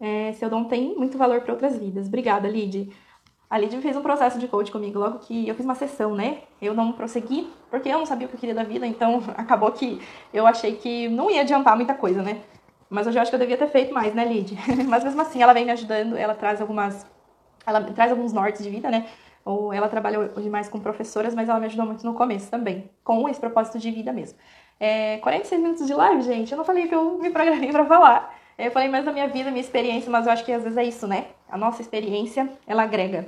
[0.00, 2.08] É, seu dom tem muito valor para outras vidas.
[2.08, 2.92] Obrigada, Lid.
[3.48, 6.38] A Lid fez um processo de coach comigo logo que eu fiz uma sessão, né?
[6.60, 9.70] Eu não prossegui, porque eu não sabia o que eu queria da vida, então acabou
[9.70, 10.00] que
[10.32, 12.42] eu achei que não ia adiantar muita coisa, né?
[12.90, 14.58] Mas eu acho que eu devia ter feito mais, né, Lid?
[14.88, 17.06] Mas mesmo assim, ela vem me ajudando, ela traz algumas
[17.66, 19.06] ela traz alguns nortes de vida, né?
[19.44, 22.90] Ou ela trabalha hoje mais com professoras, mas ela me ajudou muito no começo também,
[23.02, 24.38] com esse propósito de vida mesmo.
[24.80, 28.34] É, 46 minutos de live, gente, eu não falei que eu me programei para falar.
[28.56, 30.84] Eu falei mais da minha vida, minha experiência, mas eu acho que às vezes é
[30.84, 31.26] isso, né?
[31.48, 33.26] A nossa experiência, ela agrega.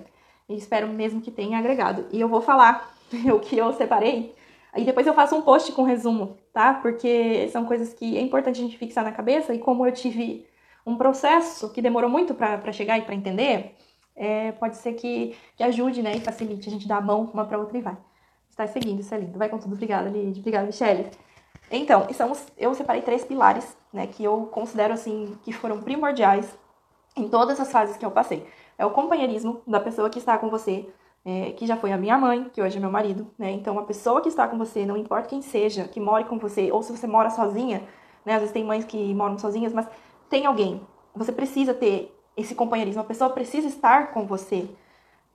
[0.49, 2.07] E espero mesmo que tenha agregado.
[2.13, 2.95] E eu vou falar
[3.35, 4.35] o que eu separei.
[4.77, 6.75] E depois eu faço um post com resumo, tá?
[6.75, 9.53] Porque são coisas que é importante a gente fixar na cabeça.
[9.55, 10.47] E como eu tive
[10.87, 13.75] um processo que demorou muito para chegar e para entender,
[14.17, 16.17] é, pode ser que, que ajude, né?
[16.17, 17.97] E facilite a gente dar a mão uma para outra e vai.
[18.49, 19.39] Está seguindo, isso é lindo.
[19.39, 19.75] Vai com tudo.
[19.75, 20.41] Obrigada, Lid.
[20.41, 21.11] Obrigada, Michelle.
[21.71, 24.07] Então, são, eu separei três pilares, né?
[24.07, 26.57] Que eu considero, assim, que foram primordiais
[27.15, 28.47] em todas as fases que eu passei.
[28.79, 30.89] É o companheirismo da pessoa que está com você,
[31.25, 33.51] é, que já foi a minha mãe, que hoje é meu marido, né?
[33.51, 36.73] Então, a pessoa que está com você, não importa quem seja, que more com você,
[36.73, 37.83] ou se você mora sozinha,
[38.25, 38.35] né?
[38.35, 39.87] Às vezes tem mães que moram sozinhas, mas
[40.31, 40.81] tem alguém.
[41.15, 44.69] Você precisa ter esse companheirismo, a pessoa precisa estar com você.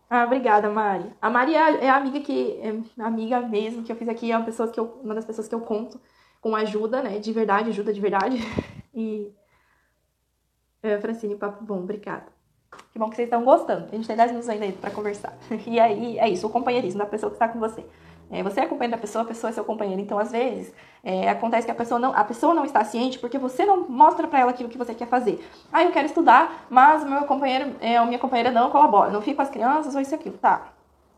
[0.09, 1.09] Ah, obrigada, Mari.
[1.21, 4.45] A Mari é a amiga que é amiga mesmo que eu fiz aqui, é uma
[4.45, 5.99] pessoa que eu, uma das pessoas que eu conto
[6.41, 7.17] com ajuda, né?
[7.19, 8.37] De verdade, ajuda de verdade.
[8.93, 9.33] E
[10.83, 12.25] é, Francine, papo bom, obrigada.
[12.91, 13.85] Que bom que vocês estão gostando.
[13.85, 15.33] A gente tem 10 minutos ainda pra conversar.
[15.65, 17.85] E aí, é isso, o companheirismo da pessoa que está com você.
[18.31, 20.01] É, você é companheiro da pessoa, a pessoa é seu companheiro.
[20.01, 20.73] Então, às vezes,
[21.03, 24.25] é, acontece que a pessoa, não, a pessoa não está ciente porque você não mostra
[24.27, 25.45] para ela aquilo que você quer fazer.
[25.71, 29.11] Ah, eu quero estudar, mas o meu companheiro, é, a minha companheira não colabora.
[29.11, 30.37] Não fica com as crianças ou isso e aquilo.
[30.37, 30.69] Tá.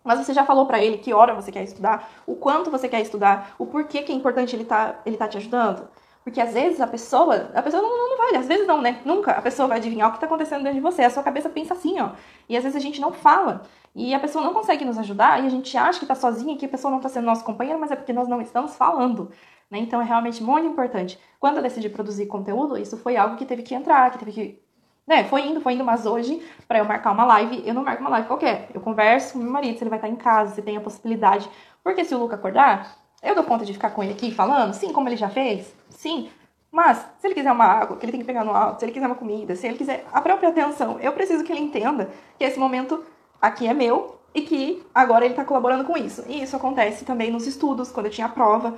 [0.04, 3.00] Mas você já falou para ele que hora você quer estudar, o quanto você quer
[3.02, 5.88] estudar, o porquê que é importante ele tá, ele tá te ajudando?
[6.24, 9.02] Porque às vezes a pessoa, a pessoa não, não vai, às vezes não, né?
[9.04, 11.04] Nunca a pessoa vai adivinhar o que está acontecendo dentro de você.
[11.04, 12.12] A sua cabeça pensa assim, ó.
[12.48, 13.64] E às vezes a gente não fala.
[13.96, 16.66] E a pessoa não consegue nos ajudar e a gente acha que está sozinha, que
[16.66, 19.32] a pessoa não está sendo nosso companheiro, mas é porque nós não estamos falando.
[19.70, 19.80] Né?
[19.80, 21.20] Então é realmente muito importante.
[21.40, 24.64] Quando eu decidi produzir conteúdo, isso foi algo que teve que entrar, que teve que.
[25.06, 28.00] Né, foi indo, foi indo, mas hoje, para eu marcar uma live, eu não marco
[28.00, 28.70] uma live qualquer.
[28.74, 31.50] Eu converso com meu marido, se ele vai estar em casa, se tem a possibilidade.
[31.84, 34.92] Porque se o Luca acordar, eu dou conta de ficar com ele aqui falando, sim,
[34.92, 36.30] como ele já fez, sim,
[36.74, 38.92] mas, se ele quiser uma água, que ele tem que pegar no alto, se ele
[38.92, 42.44] quiser uma comida, se ele quiser a própria atenção, eu preciso que ele entenda que
[42.44, 43.04] esse momento
[43.40, 46.24] aqui é meu e que agora ele está colaborando com isso.
[46.28, 48.76] E isso acontece também nos estudos, quando eu tinha prova.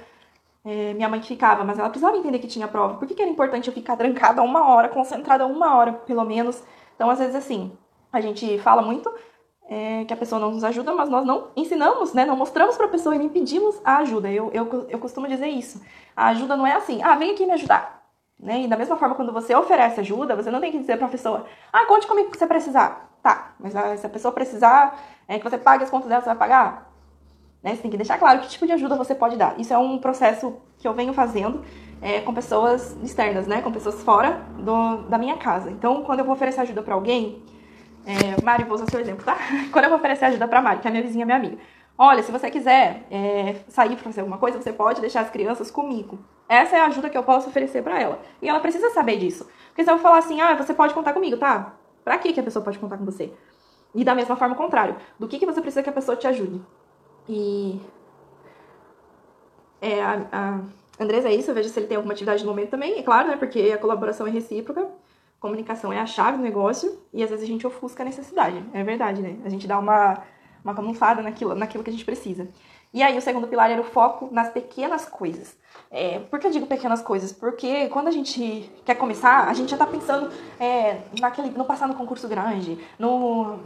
[0.66, 2.96] É, minha mãe ficava, mas ela precisava entender que tinha prova.
[2.96, 6.62] Por que, que era importante eu ficar trancada uma hora, concentrada uma hora, pelo menos?
[6.96, 7.72] Então, às vezes, assim,
[8.12, 9.10] a gente fala muito
[9.68, 12.26] é, que a pessoa não nos ajuda, mas nós não ensinamos, né?
[12.26, 14.32] Não mostramos para a pessoa e nem pedimos a ajuda.
[14.32, 15.82] Eu, eu, eu costumo dizer isso.
[16.16, 18.04] A ajuda não é assim, ah, vem aqui me ajudar.
[18.40, 18.64] Né?
[18.64, 21.10] E da mesma forma, quando você oferece ajuda, você não tem que dizer para a
[21.10, 23.12] pessoa, ah, conte comigo que você precisar.
[23.24, 26.28] Tá, mas ah, se a pessoa precisar é, que você pague as contas dela, você
[26.28, 26.92] vai pagar?
[27.64, 27.74] Né?
[27.76, 29.60] Você tem que deixar claro que tipo de ajuda você pode dar.
[29.60, 31.64] Isso é um processo que eu venho fazendo
[32.00, 33.64] é, com pessoas externas, né?
[33.64, 35.72] Com pessoas fora do, da minha casa.
[35.72, 37.42] Então, quando eu vou oferecer ajuda para alguém,
[38.06, 39.38] é, Mari, vou usar seu exemplo, tá?
[39.72, 41.58] Quando eu vou oferecer ajuda para Mari, que é minha vizinha, minha amiga.
[41.98, 45.72] Olha, se você quiser é, sair para fazer alguma coisa, você pode deixar as crianças
[45.72, 46.20] comigo.
[46.48, 48.20] Essa é a ajuda que eu posso oferecer para ela.
[48.42, 49.48] E ela precisa saber disso.
[49.70, 51.74] Porque se eu falar assim, ah, você pode contar comigo, tá?
[52.04, 53.34] Pra que, a pessoa pode contar com você?
[53.94, 54.96] E da mesma forma, o contrário.
[55.18, 56.62] Do que, que você precisa que a pessoa te ajude?
[57.28, 57.80] E.
[59.82, 60.60] É, a, a
[61.00, 63.30] Andresa é isso, eu vejo se ele tem alguma atividade no momento também, é claro,
[63.30, 63.38] né?
[63.38, 64.88] Porque a colaboração é recíproca,
[65.40, 68.64] comunicação é a chave do negócio, e às vezes a gente ofusca a necessidade.
[68.74, 69.38] É verdade, né?
[69.46, 70.24] A gente dá uma
[70.66, 72.50] uma camuflada naquilo, naquilo que a gente precisa.
[72.92, 75.56] E aí, o segundo pilar era o foco nas pequenas coisas.
[75.92, 77.32] É, por que eu digo pequenas coisas?
[77.32, 81.88] Porque quando a gente quer começar, a gente já tá pensando é, naquele, no passar
[81.88, 83.60] no concurso grande, no,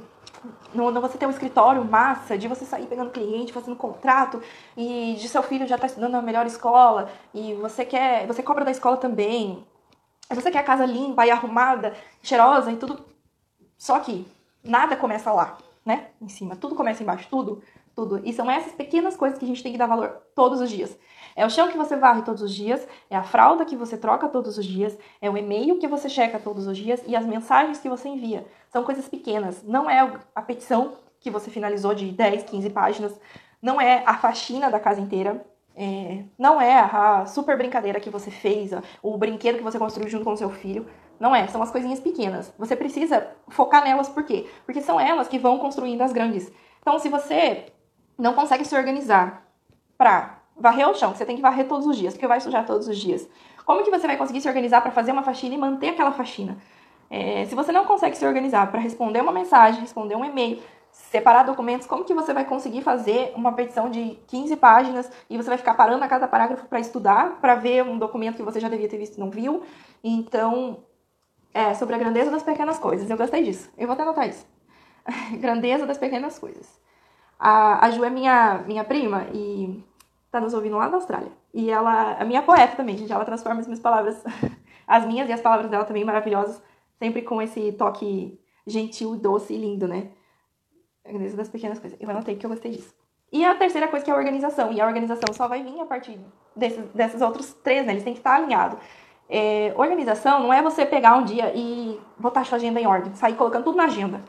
[0.74, 4.42] no, no, você ter um escritório massa, de você sair pegando cliente, fazendo contrato,
[4.76, 8.66] e de seu filho já tá estudando na melhor escola, e você quer, você cobra
[8.66, 9.64] da escola também,
[10.36, 13.06] você quer a casa limpa e arrumada, cheirosa e tudo.
[13.78, 14.28] Só que
[14.64, 15.58] nada começa lá
[15.90, 16.10] né?
[16.22, 16.56] Em cima.
[16.56, 17.64] Tudo começa embaixo, tudo,
[17.96, 18.22] tudo.
[18.24, 20.96] E são essas pequenas coisas que a gente tem que dar valor todos os dias.
[21.36, 24.28] É o chão que você varre todos os dias, é a fralda que você troca
[24.28, 27.80] todos os dias, é o e-mail que você checa todos os dias e as mensagens
[27.80, 28.46] que você envia.
[28.70, 29.64] São coisas pequenas.
[29.64, 30.00] Não é
[30.36, 33.20] a petição que você finalizou de 10, 15 páginas,
[33.62, 35.44] não é a faxina da casa inteira,
[35.82, 38.72] é, não é a super brincadeira que você fez,
[39.02, 40.86] o brinquedo que você construiu junto com seu filho.
[41.18, 42.54] Não é, são as coisinhas pequenas.
[42.60, 44.50] Você precisa focar nelas por quê?
[44.66, 46.52] Porque são elas que vão construindo as grandes.
[46.82, 47.68] Então, se você
[48.18, 49.46] não consegue se organizar
[49.98, 52.90] para varrer o chão, você tem que varrer todos os dias, porque vai sujar todos
[52.90, 53.30] os dias.
[53.66, 56.58] Como que você vai conseguir se organizar para fazer uma faxina e manter aquela faxina?
[57.10, 60.62] É, se você não consegue se organizar para responder uma mensagem, responder um e-mail,
[61.12, 65.50] separar documentos, como que você vai conseguir fazer uma petição de 15 páginas e você
[65.50, 68.70] vai ficar parando a cada parágrafo para estudar, para ver um documento que você já
[68.70, 69.64] devia ter visto e não viu?
[70.04, 70.84] Então,
[71.54, 73.10] é, sobre a grandeza das pequenas coisas.
[73.10, 73.72] Eu gostei disso.
[73.78, 74.46] Eu vou até anotar isso.
[75.40, 76.80] grandeza das pequenas coisas.
[77.40, 79.84] A, a Ju é minha, minha prima e
[80.30, 81.32] tá nos ouvindo lá na Austrália.
[81.54, 83.12] E ela, a minha poeta também, gente.
[83.12, 84.24] Ela transforma as minhas palavras,
[84.86, 86.62] as minhas e as palavras dela também maravilhosas,
[87.00, 90.10] sempre com esse toque gentil, doce e lindo, né?
[91.10, 92.00] Organizo das pequenas coisas.
[92.00, 92.94] Eu anotei que eu gostei disso.
[93.32, 94.72] E a terceira coisa que é a organização.
[94.72, 96.20] E a organização só vai vir a partir
[96.56, 97.94] desses, desses outros três, né?
[97.94, 98.80] Eles têm que estar alinhados.
[99.30, 103.36] É, organização não é você pegar um dia e botar sua agenda em ordem, sair
[103.36, 104.22] colocando tudo na agenda.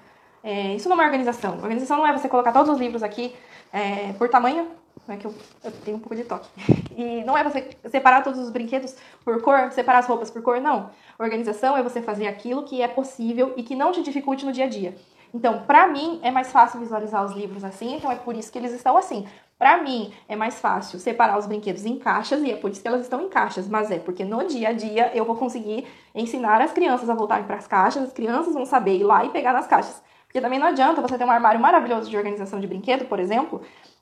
[0.43, 1.55] É, isso não é organização.
[1.55, 3.35] Organização não é você colocar todos os livros aqui
[3.73, 4.69] é, por tamanho,
[5.09, 6.49] é que eu, eu, tenho um pouco de toque.
[6.97, 10.61] E não é você separar todos os brinquedos por cor, separar as roupas por cor,
[10.61, 10.91] não.
[11.19, 14.67] Organização é você fazer aquilo que é possível e que não te dificulte no dia
[14.67, 14.95] a dia.
[15.33, 18.59] Então, para mim, é mais fácil visualizar os livros assim, então é por isso que
[18.59, 19.27] eles estão assim.
[19.59, 22.89] Para mim, é mais fácil separar os brinquedos em caixas e é por isso que
[22.89, 26.61] elas estão em caixas, mas é porque no dia a dia eu vou conseguir ensinar
[26.61, 29.53] as crianças a voltarem para as caixas, as crianças vão saber ir lá e pegar
[29.53, 30.03] nas caixas.
[30.27, 33.61] Porque também não adianta você ter um armário maravilhoso de organização de brinquedo, por exemplo,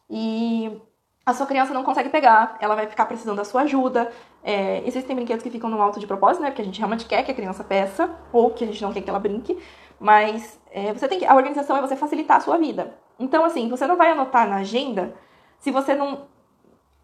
[0.09, 0.81] e
[1.29, 4.11] a sua criança não consegue pegar, ela vai ficar precisando da sua ajuda.
[4.43, 6.51] É, existem brinquedos que ficam no alto de propósito, né?
[6.51, 9.03] Porque a gente realmente quer que a criança peça, ou que a gente não quer
[9.03, 9.59] que ela brinque.
[9.99, 11.27] Mas é, você tem que.
[11.27, 12.95] A organização é você facilitar a sua vida.
[13.19, 15.15] Então, assim, você não vai anotar na agenda
[15.59, 16.27] se você não.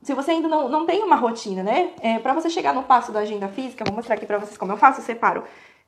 [0.02, 1.92] Se você ainda não, não tem uma rotina, né?
[2.00, 4.72] É, para você chegar no passo da agenda física, vou mostrar aqui para vocês como
[4.72, 5.00] eu faço.
[5.00, 5.44] Eu separo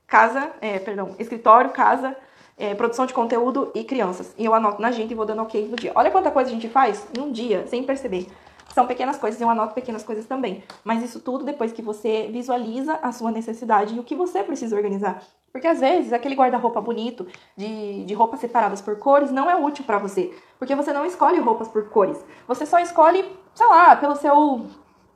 [0.06, 2.16] casa, é, perdão, escritório, casa,
[2.56, 4.34] é, produção de conteúdo e crianças.
[4.38, 5.92] E eu anoto na agenda e vou dando ok no dia.
[5.94, 8.28] Olha quanta coisa a gente faz em um dia, sem perceber.
[8.72, 10.62] São pequenas coisas, eu anoto pequenas coisas também.
[10.84, 14.76] Mas isso tudo depois que você visualiza a sua necessidade e o que você precisa
[14.76, 15.22] organizar.
[15.50, 19.84] Porque às vezes aquele guarda-roupa bonito, de, de roupas separadas por cores, não é útil
[19.84, 20.34] para você.
[20.58, 22.22] Porque você não escolhe roupas por cores.
[22.46, 24.66] Você só escolhe, sei lá, pelo seu,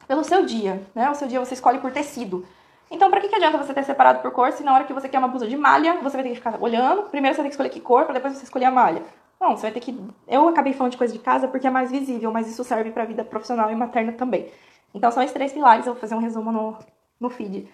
[0.09, 0.83] pelo seu dia.
[0.95, 1.11] Né?
[1.11, 2.47] O seu dia você escolhe por tecido.
[2.91, 5.09] Então, para que, que adianta você ter separado por cor se na hora que você
[5.09, 7.03] quer uma blusa de malha, você vai ter que ficar olhando?
[7.05, 9.03] Primeiro você tem que escolher que cor, para depois você escolher a malha.
[9.41, 9.97] Não, você vai ter que.
[10.29, 13.05] Eu acabei falando de coisa de casa porque é mais visível, mas isso serve para
[13.05, 14.51] a vida profissional e materna também.
[14.95, 15.87] Então, são esses três pilares.
[15.87, 16.77] Eu vou fazer um resumo no,
[17.19, 17.69] no feed.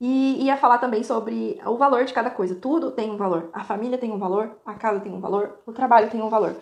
[0.00, 2.54] E ia falar também sobre o valor de cada coisa.
[2.56, 3.50] Tudo tem um valor.
[3.52, 6.56] A família tem um valor, a casa tem um valor, o trabalho tem um valor.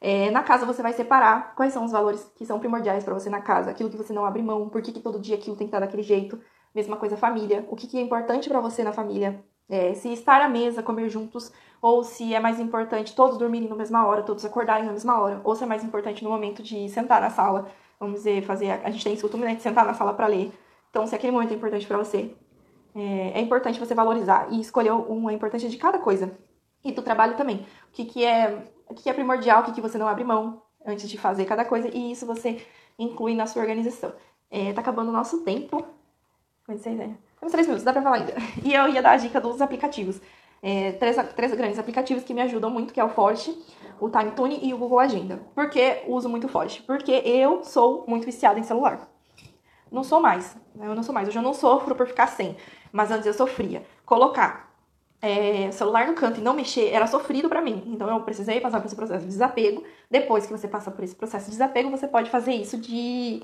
[0.00, 3.30] É, na casa você vai separar quais são os valores que são primordiais para você
[3.30, 5.66] na casa, aquilo que você não abre mão, por que, que todo dia aquilo tem
[5.66, 6.38] que estar daquele jeito.
[6.74, 10.40] Mesma coisa família, o que, que é importante para você na família, é, se estar
[10.40, 14.44] à mesa, comer juntos, ou se é mais importante todos dormirem na mesma hora, todos
[14.44, 17.68] acordarem na mesma hora, ou se é mais importante no momento de sentar na sala,
[17.98, 18.70] vamos dizer, fazer.
[18.84, 20.52] A gente tem esse costume né, de sentar na sala para ler.
[20.90, 22.34] Então, se aquele momento é importante para você,
[22.94, 26.36] é, é, importante você valorizar e escolher uma importância de cada coisa.
[26.82, 27.66] E do trabalho também.
[27.88, 30.24] O que, que, é, o que, que é primordial, o que, que você não abre
[30.24, 32.64] mão antes de fazer cada coisa, e isso você
[32.98, 34.12] inclui na sua organização.
[34.50, 35.84] É, tá acabando o nosso tempo.
[36.64, 37.18] Comecei, né?
[37.38, 38.34] Temos três minutos, dá pra falar ainda.
[38.64, 40.20] E eu ia dar a dica dos aplicativos.
[40.62, 43.56] É, três, três grandes aplicativos que me ajudam muito, que é o Forte,
[44.00, 45.40] o TimeTune e o Google Agenda.
[45.54, 46.82] Por que uso muito Forte?
[46.82, 49.08] Porque eu sou muito viciada em celular.
[49.90, 50.86] Não sou mais, né?
[50.88, 51.28] eu não sou mais.
[51.28, 52.56] Hoje eu não sofro por ficar sem,
[52.90, 53.86] mas antes eu sofria.
[54.04, 54.74] Colocar
[55.22, 57.82] é, celular no canto e não mexer era sofrido para mim.
[57.86, 59.84] Então eu precisei passar por esse processo de desapego.
[60.10, 63.42] Depois que você passa por esse processo de desapego, você pode fazer isso de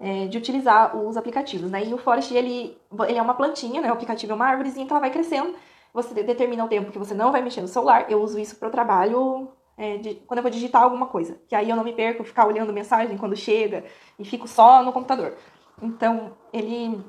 [0.00, 1.84] é, de utilizar os aplicativos, né?
[1.84, 2.76] E o Forest, ele,
[3.08, 3.88] ele é uma plantinha, né?
[3.90, 5.54] O aplicativo é uma árvorezinha, então ela vai crescendo.
[5.92, 8.10] Você determina o tempo que você não vai mexer no celular.
[8.10, 11.40] Eu uso isso para o trabalho, é, de, quando eu vou digitar alguma coisa.
[11.48, 13.84] Que aí eu não me perco, ficar olhando mensagem quando chega
[14.18, 15.34] e fico só no computador.
[15.82, 17.02] Então, ele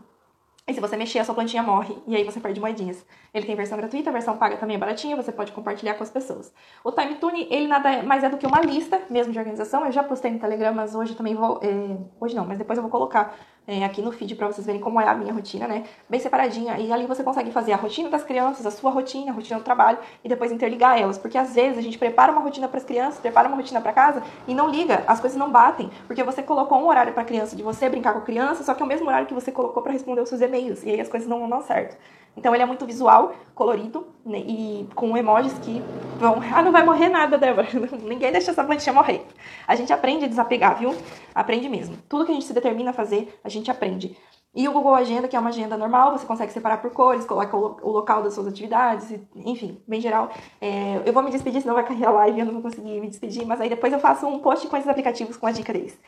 [0.70, 3.06] e se você mexer, a sua plantinha morre e aí você perde moedinhas.
[3.34, 6.10] Ele tem versão gratuita, a versão paga também é baratinha, você pode compartilhar com as
[6.10, 6.54] pessoas.
[6.84, 9.86] O TimeTune, ele nada mais é do que uma lista mesmo de organização.
[9.86, 11.60] Eu já postei no Telegram, mas hoje também vou.
[11.64, 13.36] É, hoje não, mas depois eu vou colocar
[13.68, 15.84] é, aqui no feed para vocês verem como é a minha rotina, né?
[16.10, 16.78] Bem separadinha.
[16.80, 19.64] E ali você consegue fazer a rotina das crianças, a sua rotina, a rotina do
[19.64, 21.18] trabalho e depois interligar elas.
[21.18, 23.94] Porque às vezes a gente prepara uma rotina para as crianças, prepara uma rotina para
[23.94, 25.92] casa e não liga, as coisas não batem.
[26.08, 28.82] Porque você colocou um horário para criança de você brincar com a criança, só que
[28.82, 30.84] é o mesmo horário que você colocou para responder os seus e-mails.
[30.84, 31.96] E aí as coisas não dão certo.
[32.40, 35.84] Então ele é muito visual, colorido né, e com emojis que
[36.18, 36.40] vão.
[36.54, 37.68] Ah, não vai morrer nada, Débora.
[38.04, 39.26] Ninguém deixa essa plantinha morrer.
[39.68, 40.96] A gente aprende a desapegar, viu?
[41.36, 41.98] Aprende mesmo.
[42.08, 44.18] Tudo que a gente se determina a fazer, a gente aprende.
[44.54, 47.56] E o Google Agenda, que é uma agenda normal, você consegue separar por cores, coloca
[47.56, 50.32] o local das suas atividades, enfim, bem geral.
[50.60, 53.08] É, eu vou me despedir, senão vai cair a live eu não vou conseguir me
[53.08, 56.00] despedir, mas aí depois eu faço um post com esses aplicativos com a dica deles.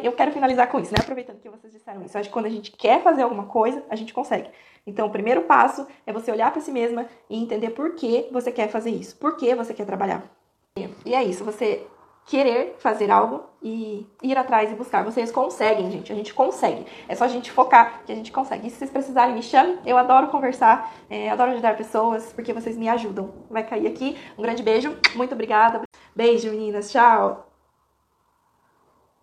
[0.00, 0.98] Eu quero finalizar com isso, né?
[1.00, 2.16] Aproveitando que vocês disseram isso.
[2.16, 4.48] Eu acho que quando a gente quer fazer alguma coisa, a gente consegue.
[4.86, 8.52] Então, o primeiro passo é você olhar para si mesma e entender por que você
[8.52, 10.22] quer fazer isso, por que você quer trabalhar.
[11.04, 11.84] E é isso, você
[12.26, 15.04] querer fazer algo e ir atrás e buscar.
[15.04, 16.12] Vocês conseguem, gente.
[16.12, 16.86] A gente consegue.
[17.08, 18.66] É só a gente focar que a gente consegue.
[18.66, 19.78] E se vocês precisarem, me chamem.
[19.84, 23.32] Eu adoro conversar, é, adoro ajudar pessoas, porque vocês me ajudam.
[23.50, 24.16] Vai cair aqui.
[24.38, 24.96] Um grande beijo.
[25.14, 25.82] Muito obrigada.
[26.14, 26.90] Beijo, meninas.
[26.90, 27.51] Tchau.